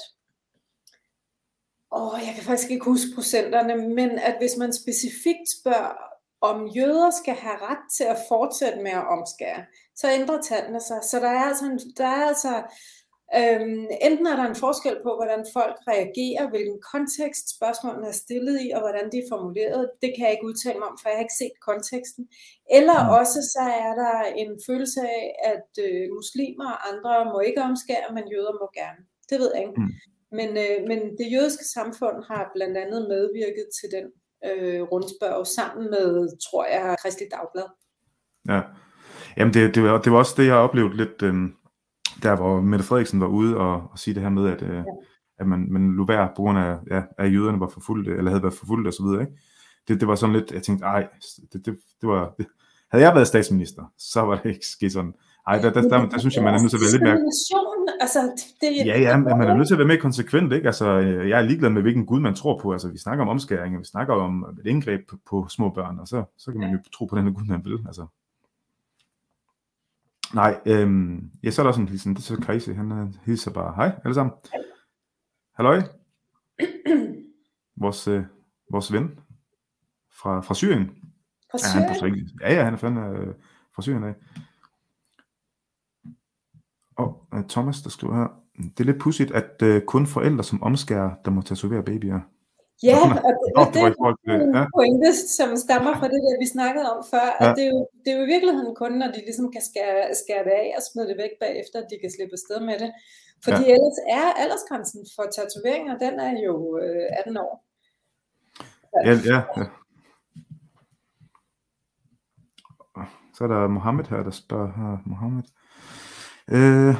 [1.98, 5.94] åh, jeg kan faktisk ikke huske procenterne, men at hvis man specifikt spørger,
[6.40, 9.62] om jøder skal have ret til at fortsætte med at omskære,
[9.96, 11.00] så ændrer tallene sig.
[11.10, 12.52] Så der er altså, en, der er altså
[13.36, 18.56] Øhm, enten er der en forskel på, hvordan folk reagerer, hvilken kontekst spørgsmålene er stillet
[18.64, 19.82] i, og hvordan de er formuleret.
[20.02, 22.24] Det kan jeg ikke udtale mig om, for jeg har ikke set konteksten.
[22.78, 23.10] Eller mm.
[23.20, 28.08] også så er der en følelse af, at øh, muslimer og andre må ikke omskære,
[28.16, 29.00] men jøder må gerne.
[29.30, 29.80] Det ved jeg ikke.
[29.80, 29.92] Mm.
[30.38, 34.06] Men, øh, men det jødiske samfund har blandt andet medvirket til den
[34.48, 36.08] øh, rundspørg sammen med,
[36.46, 37.68] tror jeg, Kristi Dagblad.
[38.52, 38.60] Ja,
[39.36, 41.34] Jamen det, det, var, det var også det, jeg oplevede lidt, øh,
[42.22, 44.82] der hvor Mette Frederiksen var ude og, og sige det her med, at, øh, ja.
[45.38, 48.42] at man, man lå være på grund af, ja, at jøderne var forfulgt, eller havde
[48.42, 49.32] været forfulgt og så videre, ikke?
[49.88, 51.08] Det, det var sådan lidt, jeg tænkte, ej,
[51.52, 52.46] det, det, det var, det,
[52.90, 55.14] havde jeg været statsminister, så var det ikke sket sådan.
[55.46, 57.02] Ej, der, der, der, der, der synes jeg, man er nødt til at være lidt
[57.02, 57.18] mere...
[58.00, 58.20] Altså,
[58.60, 60.66] det, ja, ja, man er nødt til at være mere konsekvent, ikke?
[60.66, 60.90] Altså,
[61.30, 62.72] jeg er ligeglad med, hvilken Gud man tror på.
[62.72, 66.08] Altså, vi snakker om omskæring, vi snakker om et indgreb på, på små børn, og
[66.08, 67.78] så, så kan man jo tro på den Gud, man vil.
[67.86, 68.06] Altså,
[70.34, 72.14] Nej, øhm, ja, så er der også en hilsen.
[72.14, 73.74] Det er så Krise, han uh, hilser bare.
[73.74, 74.34] Hej alle sammen.
[75.54, 75.82] Halløj.
[77.76, 78.24] vores, øh,
[78.70, 79.20] vores ven
[80.20, 80.90] fra, fra Syrien.
[81.50, 82.28] Fra Syrien?
[82.40, 83.34] Ja, han ja, ja, han er fandme øh,
[83.74, 84.14] fra Syrien af.
[86.96, 90.62] Og uh, Thomas, der skriver her, det er lidt pudsigt, at uh, kun forældre som
[90.62, 92.20] omskærer, der må tatovere babyer.
[92.82, 92.98] Ja,
[93.58, 97.00] og det, Nå, det, er en pointe, som stammer fra det der, vi snakkede om
[97.12, 97.50] før, ja.
[97.50, 100.14] at det er, jo, det er jo i virkeligheden kun, når de ligesom kan skære,
[100.22, 102.90] skære det af og smide det væk bagefter, at de kan slippe afsted med det.
[103.44, 103.74] Fordi ja.
[103.74, 107.52] ellers er aldersgrænsen for tatoveringer, den er jo øh, 18 år.
[109.06, 109.66] Ja, ja, ja.
[113.34, 115.44] Så er der Mohammed her, der spørger her, Mohammed.
[116.56, 116.94] Øh,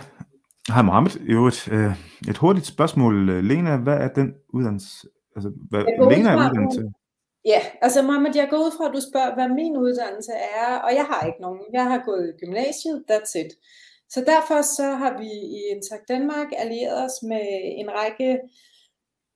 [0.74, 1.92] Hej Mohammed, jo et, øh,
[2.28, 3.44] et hurtigt spørgsmål.
[3.44, 6.86] Lena, hvad er den uddannelse, Altså, hvad Lena er uddannet til?
[7.52, 10.90] Ja, altså Mohammed, jeg går ud fra, at du spørger, hvad min uddannelse er, og
[10.98, 11.62] jeg har ikke nogen.
[11.72, 13.52] Jeg har gået i gymnasiet, that's it.
[14.14, 17.46] Så derfor så har vi i Intact Danmark allieret os med
[17.82, 18.38] en række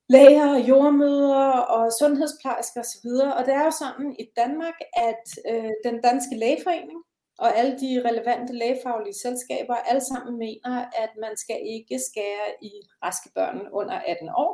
[0.09, 3.09] læger, jordmøder og sundhedsplejersker osv.
[3.37, 4.77] Og det er jo sådan i Danmark,
[5.09, 6.99] at øh, den danske lægeforening
[7.37, 12.71] og alle de relevante lægefaglige selskaber alle sammen mener, at man skal ikke skære i
[13.03, 14.51] raske børn under 18 år.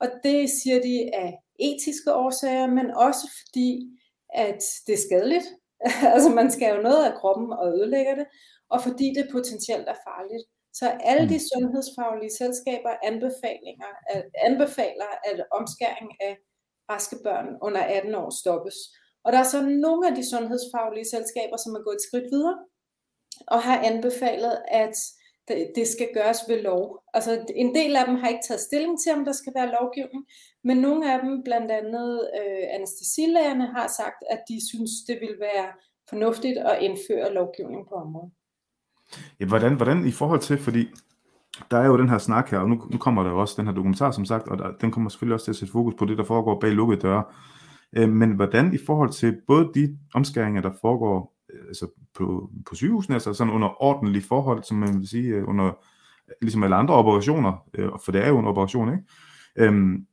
[0.00, 3.70] Og det siger de af etiske årsager, men også fordi,
[4.34, 5.46] at det er skadeligt.
[6.14, 8.26] altså man skal jo noget af kroppen og ødelægger det,
[8.68, 10.44] og fordi det potentielt er farligt.
[10.78, 11.48] Så alle de mm.
[11.52, 16.34] sundhedsfaglige selskaber anbefalinger, at, anbefaler, at omskæring af
[16.90, 18.76] raske børn under 18 år stoppes.
[19.24, 22.58] Og der er så nogle af de sundhedsfaglige selskaber, som er gået et skridt videre,
[23.46, 24.96] og har anbefalet, at
[25.48, 27.02] det, det skal gøres ved lov.
[27.14, 30.22] Altså en del af dem har ikke taget stilling til, om der skal være lovgivning,
[30.64, 35.36] men nogle af dem, blandt andet øh, anestesilægerne, har sagt, at de synes, det vil
[35.40, 35.66] være
[36.08, 38.32] fornuftigt at indføre lovgivning på området.
[39.40, 40.86] Ja, hvordan, hvordan i forhold til, fordi
[41.70, 43.66] der er jo den her snak her, og nu, nu kommer der jo også den
[43.66, 46.04] her dokumentar, som sagt, og der, den kommer selvfølgelig også til at sætte fokus på
[46.04, 47.24] det, der foregår bag lukkede døre.
[47.96, 51.35] Øh, men hvordan i forhold til både de omskæringer, der foregår
[51.68, 55.72] altså på, på sygehusene, altså sådan under ordentlige forhold, som man vil sige, øh, under
[56.42, 59.04] ligesom alle andre operationer, øh, for det er jo en operation, ikke?
[59.56, 60.06] Øhm,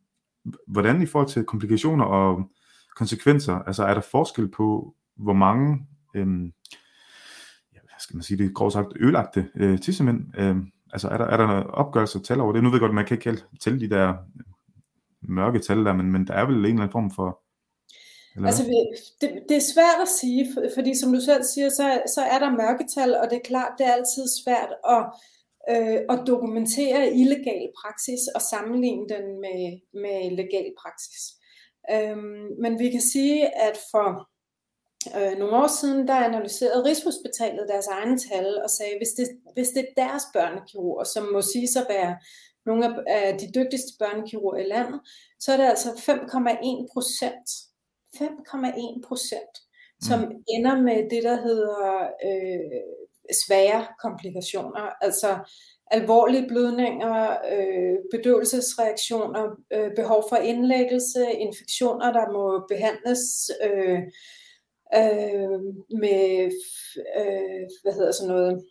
[0.67, 2.49] hvordan i forhold til komplikationer og
[2.95, 6.45] konsekvenser, altså er der forskel på, hvor mange, øhm,
[7.73, 11.17] ja, hvad skal man sige, det er grovt sagt, ødelagte øh, tissemænd, øhm, altså er
[11.17, 12.63] der, er der noget opgørelse tal over det?
[12.63, 14.15] Nu ved jeg godt, at man kan ikke tælle de der
[15.21, 17.42] mørke tal der, men, men der er vel en eller anden form for
[18.35, 18.47] eller?
[18.47, 18.63] Altså,
[19.21, 20.43] det, det er svært at sige,
[20.75, 23.85] fordi som du selv siger, så, så er der mørketal, og det er klart, det
[23.87, 25.03] er altid svært at,
[25.71, 29.61] øh, at dokumentere illegal praksis og sammenligne den med,
[30.01, 31.23] med legal praksis.
[31.91, 34.29] Øhm, men vi kan sige, at for
[35.17, 39.69] øh, nogle år siden, der analyserede Rigshospitalet deres egne tal og sagde, hvis det, hvis
[39.69, 42.17] det er deres børnekirurger, som må sige sig være
[42.65, 44.99] nogle af de dygtigste børnekirurger i landet,
[45.39, 47.49] så er det altså 5,1 procent
[48.15, 49.53] 5,1 procent,
[50.01, 50.43] som mm.
[50.47, 52.81] ender med det, der hedder øh,
[53.45, 55.37] svære komplikationer, altså
[55.91, 63.99] alvorlige blødninger, øh, bedøvelsesreaktioner, øh, behov for indlæggelse, infektioner, der må behandles øh,
[64.95, 65.59] øh,
[65.99, 66.51] med,
[67.17, 68.65] øh, hvad hedder sådan noget,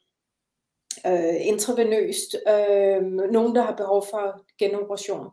[1.07, 3.03] øh, intravenøst, øh,
[3.33, 5.27] nogen, der har behov for genoperation.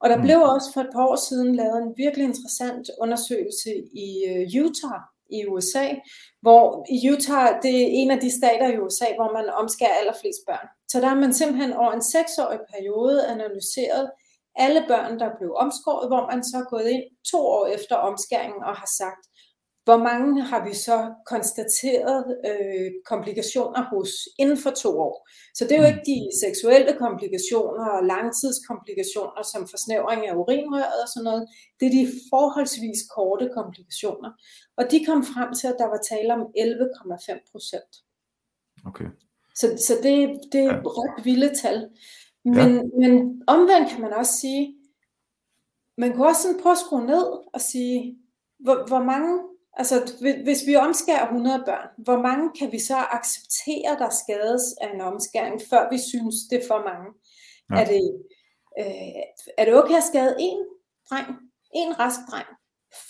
[0.00, 0.22] Og der Mm.
[0.22, 3.70] blev også for et par år siden lavet en virkelig interessant undersøgelse
[4.06, 5.86] i øh, Utah i USA,
[6.42, 10.40] hvor i Utah, det er en af de stater i USA, hvor man omskærer allerflest
[10.46, 10.66] børn.
[10.88, 14.10] Så der har man simpelthen over en seksårig periode analyseret
[14.56, 18.62] alle børn, der blev omskåret, hvor man så er gået ind to år efter omskæringen
[18.62, 19.22] og har sagt,
[19.86, 20.98] hvor mange har vi så
[21.32, 25.28] konstateret øh, komplikationer hos inden for to år.
[25.54, 25.92] Så det er jo Mm.
[25.92, 31.42] ikke de seksuelle komplikationer og langtidskomplikationer som forsnævring af urinrøret og sådan noget.
[31.80, 34.30] Det er de forholdsvis korte komplikationer.
[34.78, 37.90] Og de kom frem til, at der var tale om 11,5 procent.
[38.88, 39.08] Okay.
[39.60, 40.16] Så, så det,
[40.52, 40.80] det er Ja.
[40.98, 41.78] ret vilde tal.
[42.44, 42.82] Men, ja.
[43.02, 44.76] men omvendt kan man også sige,
[45.98, 48.18] man kunne også sådan prøve at skrue ned og sige,
[48.58, 49.42] hvor, hvor mange,
[49.76, 49.94] altså
[50.44, 55.00] hvis- vi omskærer 100 børn, hvor mange kan vi så acceptere, der skades af en
[55.00, 57.08] omskæring, før vi synes, det er for mange?
[57.70, 57.76] Ja.
[57.80, 58.02] Er, det,
[58.80, 59.22] øh,
[59.58, 60.58] er det okay at skade en
[61.10, 61.26] dreng,
[61.74, 62.48] en rask dreng,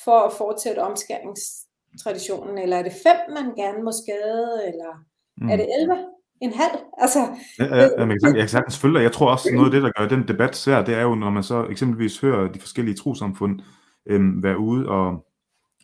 [0.04, 4.92] for at fortsætte omskæringstraditionen, eller er det fem, man gerne må skade, eller
[5.40, 5.48] Mm.
[5.50, 5.96] er det 11?
[6.40, 6.78] En halv?
[6.98, 7.18] Altså,
[7.58, 9.02] Ja, ja, ja, men jeg, kan, jeg kan sagtens følge dig.
[9.02, 11.30] Jeg tror også, noget af det, der gør den debat sær, det er jo, når
[11.30, 13.60] man så eksempelvis hører de forskellige trosamfund
[14.06, 15.26] øhm, være ude og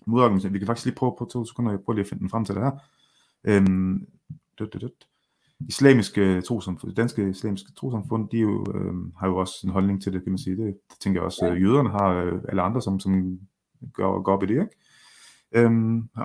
[0.07, 0.53] modorganisere.
[0.53, 2.45] Vi kan faktisk lige prøve på to sekunder, jeg prøver lige at finde den frem
[2.45, 2.71] til det her.
[3.45, 4.07] Øhm,
[4.59, 4.91] dut, dut, dut.
[5.69, 10.23] Islamiske trosamfund, danske islamiske trosamfund, de jo, øhm, har jo også en holdning til det,
[10.23, 10.57] kan man sige.
[10.57, 11.53] Det, det tænker jeg også, Ja.
[11.53, 11.59] ja.
[11.59, 13.39] jøderne har, øh, eller andre, som, som
[13.93, 14.69] går, går op i det, ikke?
[15.53, 16.25] Øhm, ja.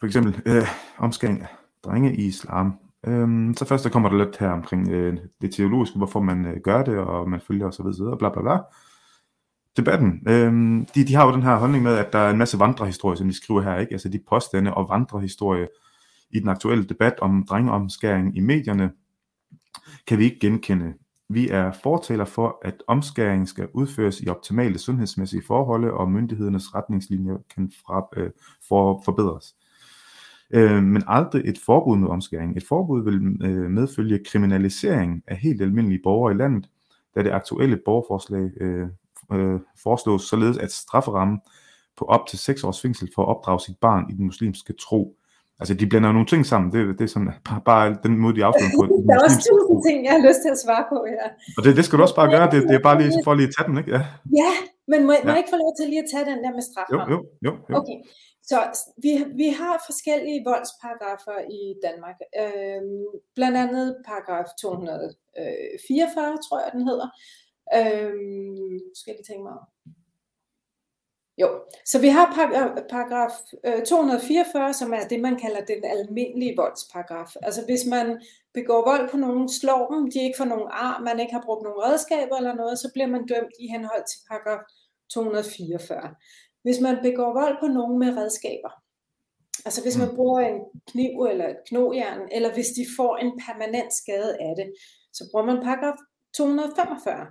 [0.00, 0.62] For eksempel øh,
[0.98, 1.48] omskæring af
[1.84, 2.78] drenge i islam.
[3.06, 6.60] Øhm, så først der kommer der lidt her omkring øh, det teologiske, hvorfor man øh,
[6.64, 7.86] gør det, og man følger osv.
[7.86, 8.58] og bla bla bla.
[9.78, 10.22] Debatten.
[10.28, 13.16] Øhm, de, de har jo den her holdning med, at der er en masse vandrehistorier,
[13.16, 13.92] som de skriver her, ikke?
[13.92, 15.68] Altså de påstande og vandrehistorie
[16.30, 18.90] i den aktuelle debat om drengeomskæring i medierne,
[20.06, 20.94] kan vi ikke genkende.
[21.28, 27.36] Vi er fortaler for, at omskæring skal udføres i optimale sundhedsmæssige forhold, og myndighedernes retningslinjer
[27.54, 28.30] kan fra, øh,
[28.68, 29.54] for, forbedres.
[30.50, 32.56] Øh, men aldrig et forbud mod omskæring.
[32.56, 36.68] Et forbud vil øh, medfølge kriminalisering af helt almindelige borgere i landet,
[37.14, 38.88] da det aktuelle borgerforslag øh,
[39.32, 41.38] øh, foreslås således at strafferammen
[41.98, 45.14] på op til 6 års fængsel for at opdrage sit barn i den muslimske tro.
[45.60, 46.72] Altså, de blander jo nogle ting sammen.
[46.72, 48.82] Det, det er sådan bare, bare den måde, de afslører på.
[49.08, 51.24] der er også tusind ting, jeg har lyst til at svare på her.
[51.56, 52.46] Og det, det skal du også bare gøre.
[52.52, 53.90] Det, det er bare lige for lige at tage den, ikke?
[53.96, 54.02] Ja.
[54.42, 54.52] Ja,
[54.92, 55.18] men må, ja.
[55.24, 55.32] må Ja.
[55.34, 57.14] jeg ikke få lov til lige at tage den der med Jo, straframme?
[57.14, 57.52] jo, jo.
[57.70, 57.74] jo.
[57.80, 57.98] Okay,
[58.50, 58.58] så
[59.04, 59.12] vi,
[59.42, 62.18] vi har forskellige voldsparagrafer i Danmark.
[62.42, 63.06] Øhm,
[63.38, 67.08] blandt andet paragraf 244, tror jeg den hedder.
[67.76, 69.66] Øhm, skal jeg lige tænke mig om.
[71.40, 71.48] Jo,
[71.84, 73.32] så vi har par- paragraf
[73.64, 77.30] øh, 244, som er det, man kalder den almindelige voldsparagraf.
[77.42, 78.22] Altså hvis man
[78.54, 81.62] begår vold på nogen, slår dem, de ikke får nogen ar, man ikke har brugt
[81.62, 84.62] nogen redskaber eller noget, så bliver man dømt i henhold til paragraf
[85.10, 86.14] 244.
[86.62, 88.72] Hvis man begår vold på nogen med redskaber,
[89.66, 90.60] altså hvis man bruger en
[90.90, 94.72] kniv eller et knogjern, eller hvis de får en permanent skade af det,
[95.12, 95.98] så bruger man paragraf
[96.36, 97.26] 245.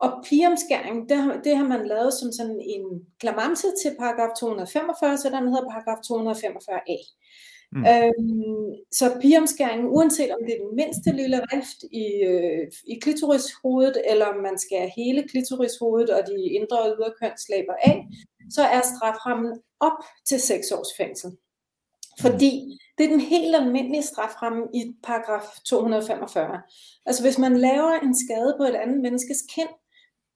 [0.00, 2.84] Og pigeomskæring, det har, det har man lavet som sådan en
[3.20, 6.98] klamamse til paragraf 245, så den hedder paragraf 245a.
[7.72, 7.80] Mm.
[7.80, 7.84] Mm.
[7.92, 13.96] Øhm, så pigeomskæring, uanset om det er den mindste lille rift i, øh, i klitorishovedet,
[14.10, 18.06] eller om man skærer hele klitorishovedet og de indre og ydre kønslæber af,
[18.50, 21.30] så er straframmen op til 6 års fængsel.
[22.20, 26.62] Fordi det er den helt almindelige straframme i paragraf 245.
[27.06, 29.68] Altså hvis man laver en skade på et andet menneskes kind,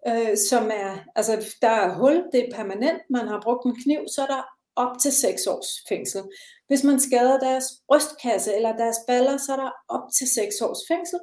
[0.09, 4.01] øh, som er, altså der er hul, det er permanent, man har brugt en kniv,
[4.15, 4.43] så er der
[4.77, 6.23] op til 6 års fængsel.
[6.67, 10.79] Hvis man skader deres brystkasse eller deres baller, så er der op til 6 års
[10.89, 11.19] fængsel.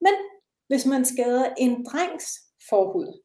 [0.00, 0.12] Men
[0.68, 2.26] hvis man skader en drengs
[2.68, 3.20] forhud,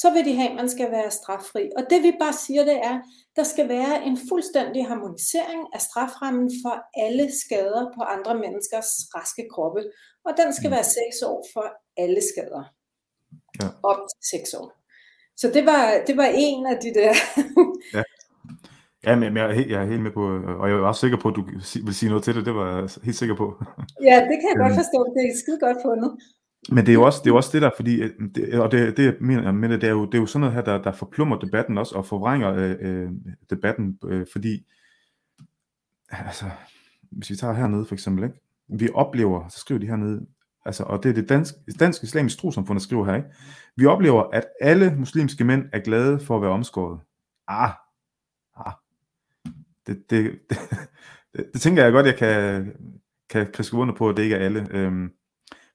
[0.00, 1.64] så vil de have, at man skal være straffri.
[1.78, 2.96] Og det vi bare siger, det er,
[3.36, 6.74] der skal være en fuldstændig harmonisering af straframmen for
[7.04, 9.80] alle skader på andre menneskers raske kroppe.
[10.26, 10.74] Og den skal Mm.
[10.76, 11.66] være 6 år for
[12.02, 12.64] alle skader.
[13.62, 13.66] Ja.
[13.82, 14.68] Op til 6 år.
[15.36, 17.12] Så det var, det var en af de der...
[19.06, 20.22] Ja, men jeg er, helt, jeg er helt med på,
[20.60, 21.42] og jeg er også sikker på, at du
[21.86, 22.46] vil sige noget til det.
[22.48, 23.46] Det var jeg helt sikker på.
[24.10, 24.80] ja, det kan jeg godt Øhm.
[24.82, 24.98] forstå.
[25.14, 26.10] Det er skide godt fundet.
[26.70, 28.96] Men det er jo også det, er også det der, fordi, øh, det, og det,
[28.96, 30.82] det jeg mener med det, det er jo, det er jo sådan noget her, der,
[30.82, 33.10] der forplummer debatten også, og forvrænger øh, øh,
[33.50, 34.66] debatten, øh, fordi,
[36.10, 36.44] altså,
[37.10, 38.36] hvis vi tager hernede for eksempel, ikke?
[38.68, 40.26] vi oplever, så skriver de hernede,
[40.64, 43.28] altså, og det er det dansk, dansk islamisk trosamfund, der skriver her, ikke?
[43.76, 47.00] vi oplever, at alle muslimske mænd er glade for at være omskåret.
[47.48, 47.70] Ah,
[48.56, 48.72] ah.
[49.86, 50.58] Det, det, det,
[51.36, 52.72] det, det tænker jeg godt, jeg kan,
[53.30, 54.68] kan, kriske under på, at det ikke er alle.
[54.70, 55.12] Øhm,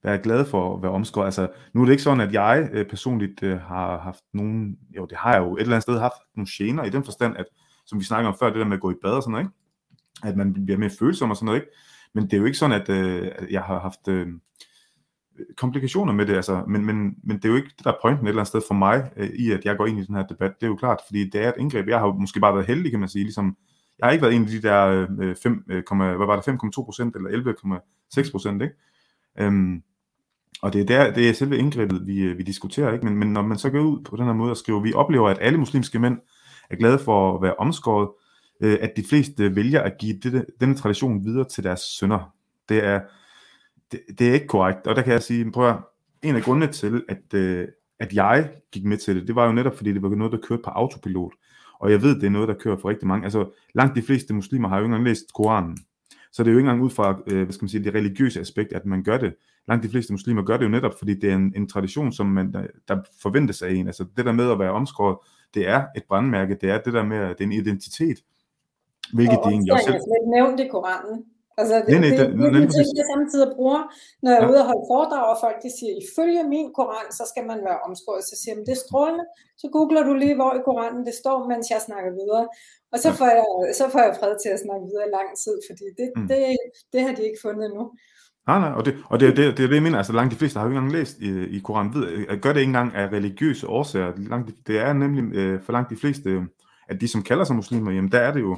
[0.06, 1.26] være glade for at være omskåret.
[1.26, 5.06] Altså, nu er det ikke sådan, at jeg øh, personligt øh, har haft nogen, jo
[5.06, 7.46] det har jeg jo et eller andet sted haft nogle gener i den forstand, at
[7.86, 9.46] som vi snakker om før, det der med at gå i bad og sådan noget,
[9.46, 9.56] ikke?
[10.24, 11.72] at man bliver mere følsom og sådan noget, ikke?
[12.14, 14.28] men det er jo ikke sådan, at, øh, jeg har haft øh,
[15.58, 18.26] komplikationer med det, altså, men, men, men det er jo ikke det, der er pointen
[18.26, 20.28] et eller andet sted for mig, øh, i at jeg går ind i den her
[20.28, 22.68] debat, det er jo klart, fordi det er et indgreb, jeg har måske bare været
[22.68, 23.58] heldig, kan man sige, ligesom,
[24.00, 26.86] jeg har ikke været en af de der øh, 5, øh, hvad var det, 5,2
[26.86, 27.30] procent eller
[28.20, 28.76] 11,6 procent, ikke?
[29.40, 29.84] Øhm,
[30.62, 33.06] og det er, der, det er selve indgrebet, vi, øh, vi diskuterer, ikke?
[33.06, 35.30] Men, men når man så går ud på den her måde og skriver, vi oplever,
[35.30, 36.18] at alle muslimske mænd
[36.70, 38.10] er glade for at være omskåret,
[38.62, 42.34] øh, at de fleste vælger at give dette, denne tradition videre til deres sønner.
[42.70, 43.02] Det er,
[43.92, 45.78] det, det er ikke korrekt, og der kan jeg sige, prøv at,
[46.24, 47.68] en af grundene til, at, øh,
[48.00, 50.40] at jeg gik med til det, det var jo netop, fordi det var noget, der
[50.48, 51.34] kørte på autopilot.
[51.80, 53.24] Og jeg ved, det er noget, der kører for rigtig mange.
[53.24, 55.78] Altså, langt de fleste muslimer har jo ikke engang læst Koranen.
[56.32, 58.40] Så det er jo ikke engang ud fra, øh, hvad skal man sige, det religiøse
[58.40, 59.34] aspekt, at man gør det.
[59.68, 62.26] Langt de fleste muslimer gør det jo netop, fordi det er en, en tradition, som
[62.26, 63.88] man, der, der forventes af en.
[63.88, 65.18] Altså det der med at være omskåret,
[65.54, 68.18] det er et brandmærke, det er det der med, det er en identitet.
[69.14, 69.96] Hvilket og det egentlig også selv...
[69.96, 71.26] Og nævnt i Koranen.
[71.60, 73.82] Altså, det, nej, nej, det, det, det, det, det, det, jeg samtidig bruger,
[74.22, 74.52] når jeg er ja.
[74.52, 77.80] ude og holde foredrag, og folk de siger, ifølge min koran, så skal man være
[77.88, 78.24] omskåret.
[78.30, 79.26] Så siger jeg, det er strålende.
[79.62, 82.46] Så googler du lige, hvor i koranen det står, mens jeg snakker videre.
[82.94, 83.16] Og så, ja.
[83.20, 83.46] får, jeg,
[83.80, 86.28] så får jeg fred til at snakke videre i lang tid, fordi det, mm.
[86.30, 86.40] det,
[86.94, 87.84] det har de ikke fundet endnu.
[88.48, 90.38] Nej, nej, og det, og det, det, det er det, jeg mener, altså langt de
[90.38, 92.96] fleste har jo ikke engang læst i, i Koranen, ved, at gør det ikke engang
[92.96, 94.14] af religiøse årsager.
[94.18, 96.48] Langt, det er nemlig øh, for langt de fleste,
[96.88, 98.58] at de som kalder sig muslimer, jamen der er det jo,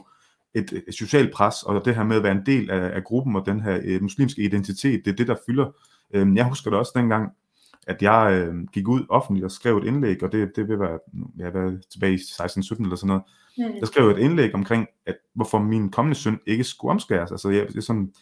[0.58, 3.36] et, et socialt pres, og det her med at være en del af, af gruppen
[3.36, 5.72] og den her øh, muslimske identitet, det er det, der fylder.
[6.14, 7.32] Øh, jeg husker det også dengang,
[7.88, 11.00] at jeg øh, gik ud offentligt og skrev et indlæg, og det, det vil være,
[11.38, 13.24] jeg var tilbage i 16-17 eller sådan noget,
[13.58, 13.64] mm.
[13.80, 17.32] jeg skrev et indlæg omkring, at hvorfor min kommende søn ikke skulle omskæres.
[17.32, 18.14] Altså, jeg, jeg, sådan,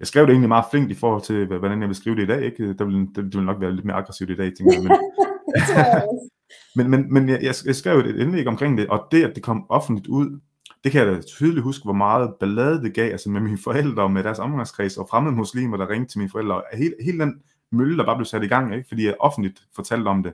[0.00, 2.26] jeg skrev det egentlig meget flink i forhold til, hvordan jeg vil skrive det i
[2.26, 2.42] dag.
[2.42, 2.74] Ikke?
[2.74, 4.82] Der vil, det, det vil nok være lidt mere aggressivt i dag, tænker jeg.
[4.82, 4.92] Men,
[6.76, 9.66] men, men, men jeg, jeg skrev et indlæg omkring det, og det, at det kom
[9.68, 10.40] offentligt ud,
[10.84, 14.02] det kan jeg da tydeligt huske, hvor meget ballade det gav, altså med mine forældre
[14.02, 16.54] og med deres omgangskreds og fremmede muslimer, der ringte til mine forældre.
[16.54, 17.42] Og hele, hele den
[17.72, 18.88] mølle, der bare blev sat i gang, ikke?
[18.88, 20.32] fordi jeg offentligt fortalte om det.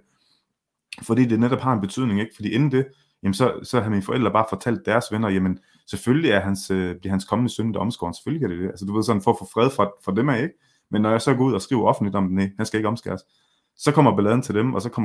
[1.03, 2.33] Fordi det netop har en betydning, ikke?
[2.35, 2.87] Fordi inden det,
[3.23, 5.59] jamen så, så har mine forældre bare fortalt deres venner, jamen
[5.91, 8.69] selvfølgelig er hans, øh, bliver hans kommende søn der omskåren, selvfølgelig er det det.
[8.69, 10.55] Altså du ved sådan, for at få fred for, for dem af, ikke?
[10.91, 13.21] Men når jeg så går ud og skriver offentligt om, nej, han skal ikke omskæres,
[13.77, 15.05] så kommer balladen til dem, og så kommer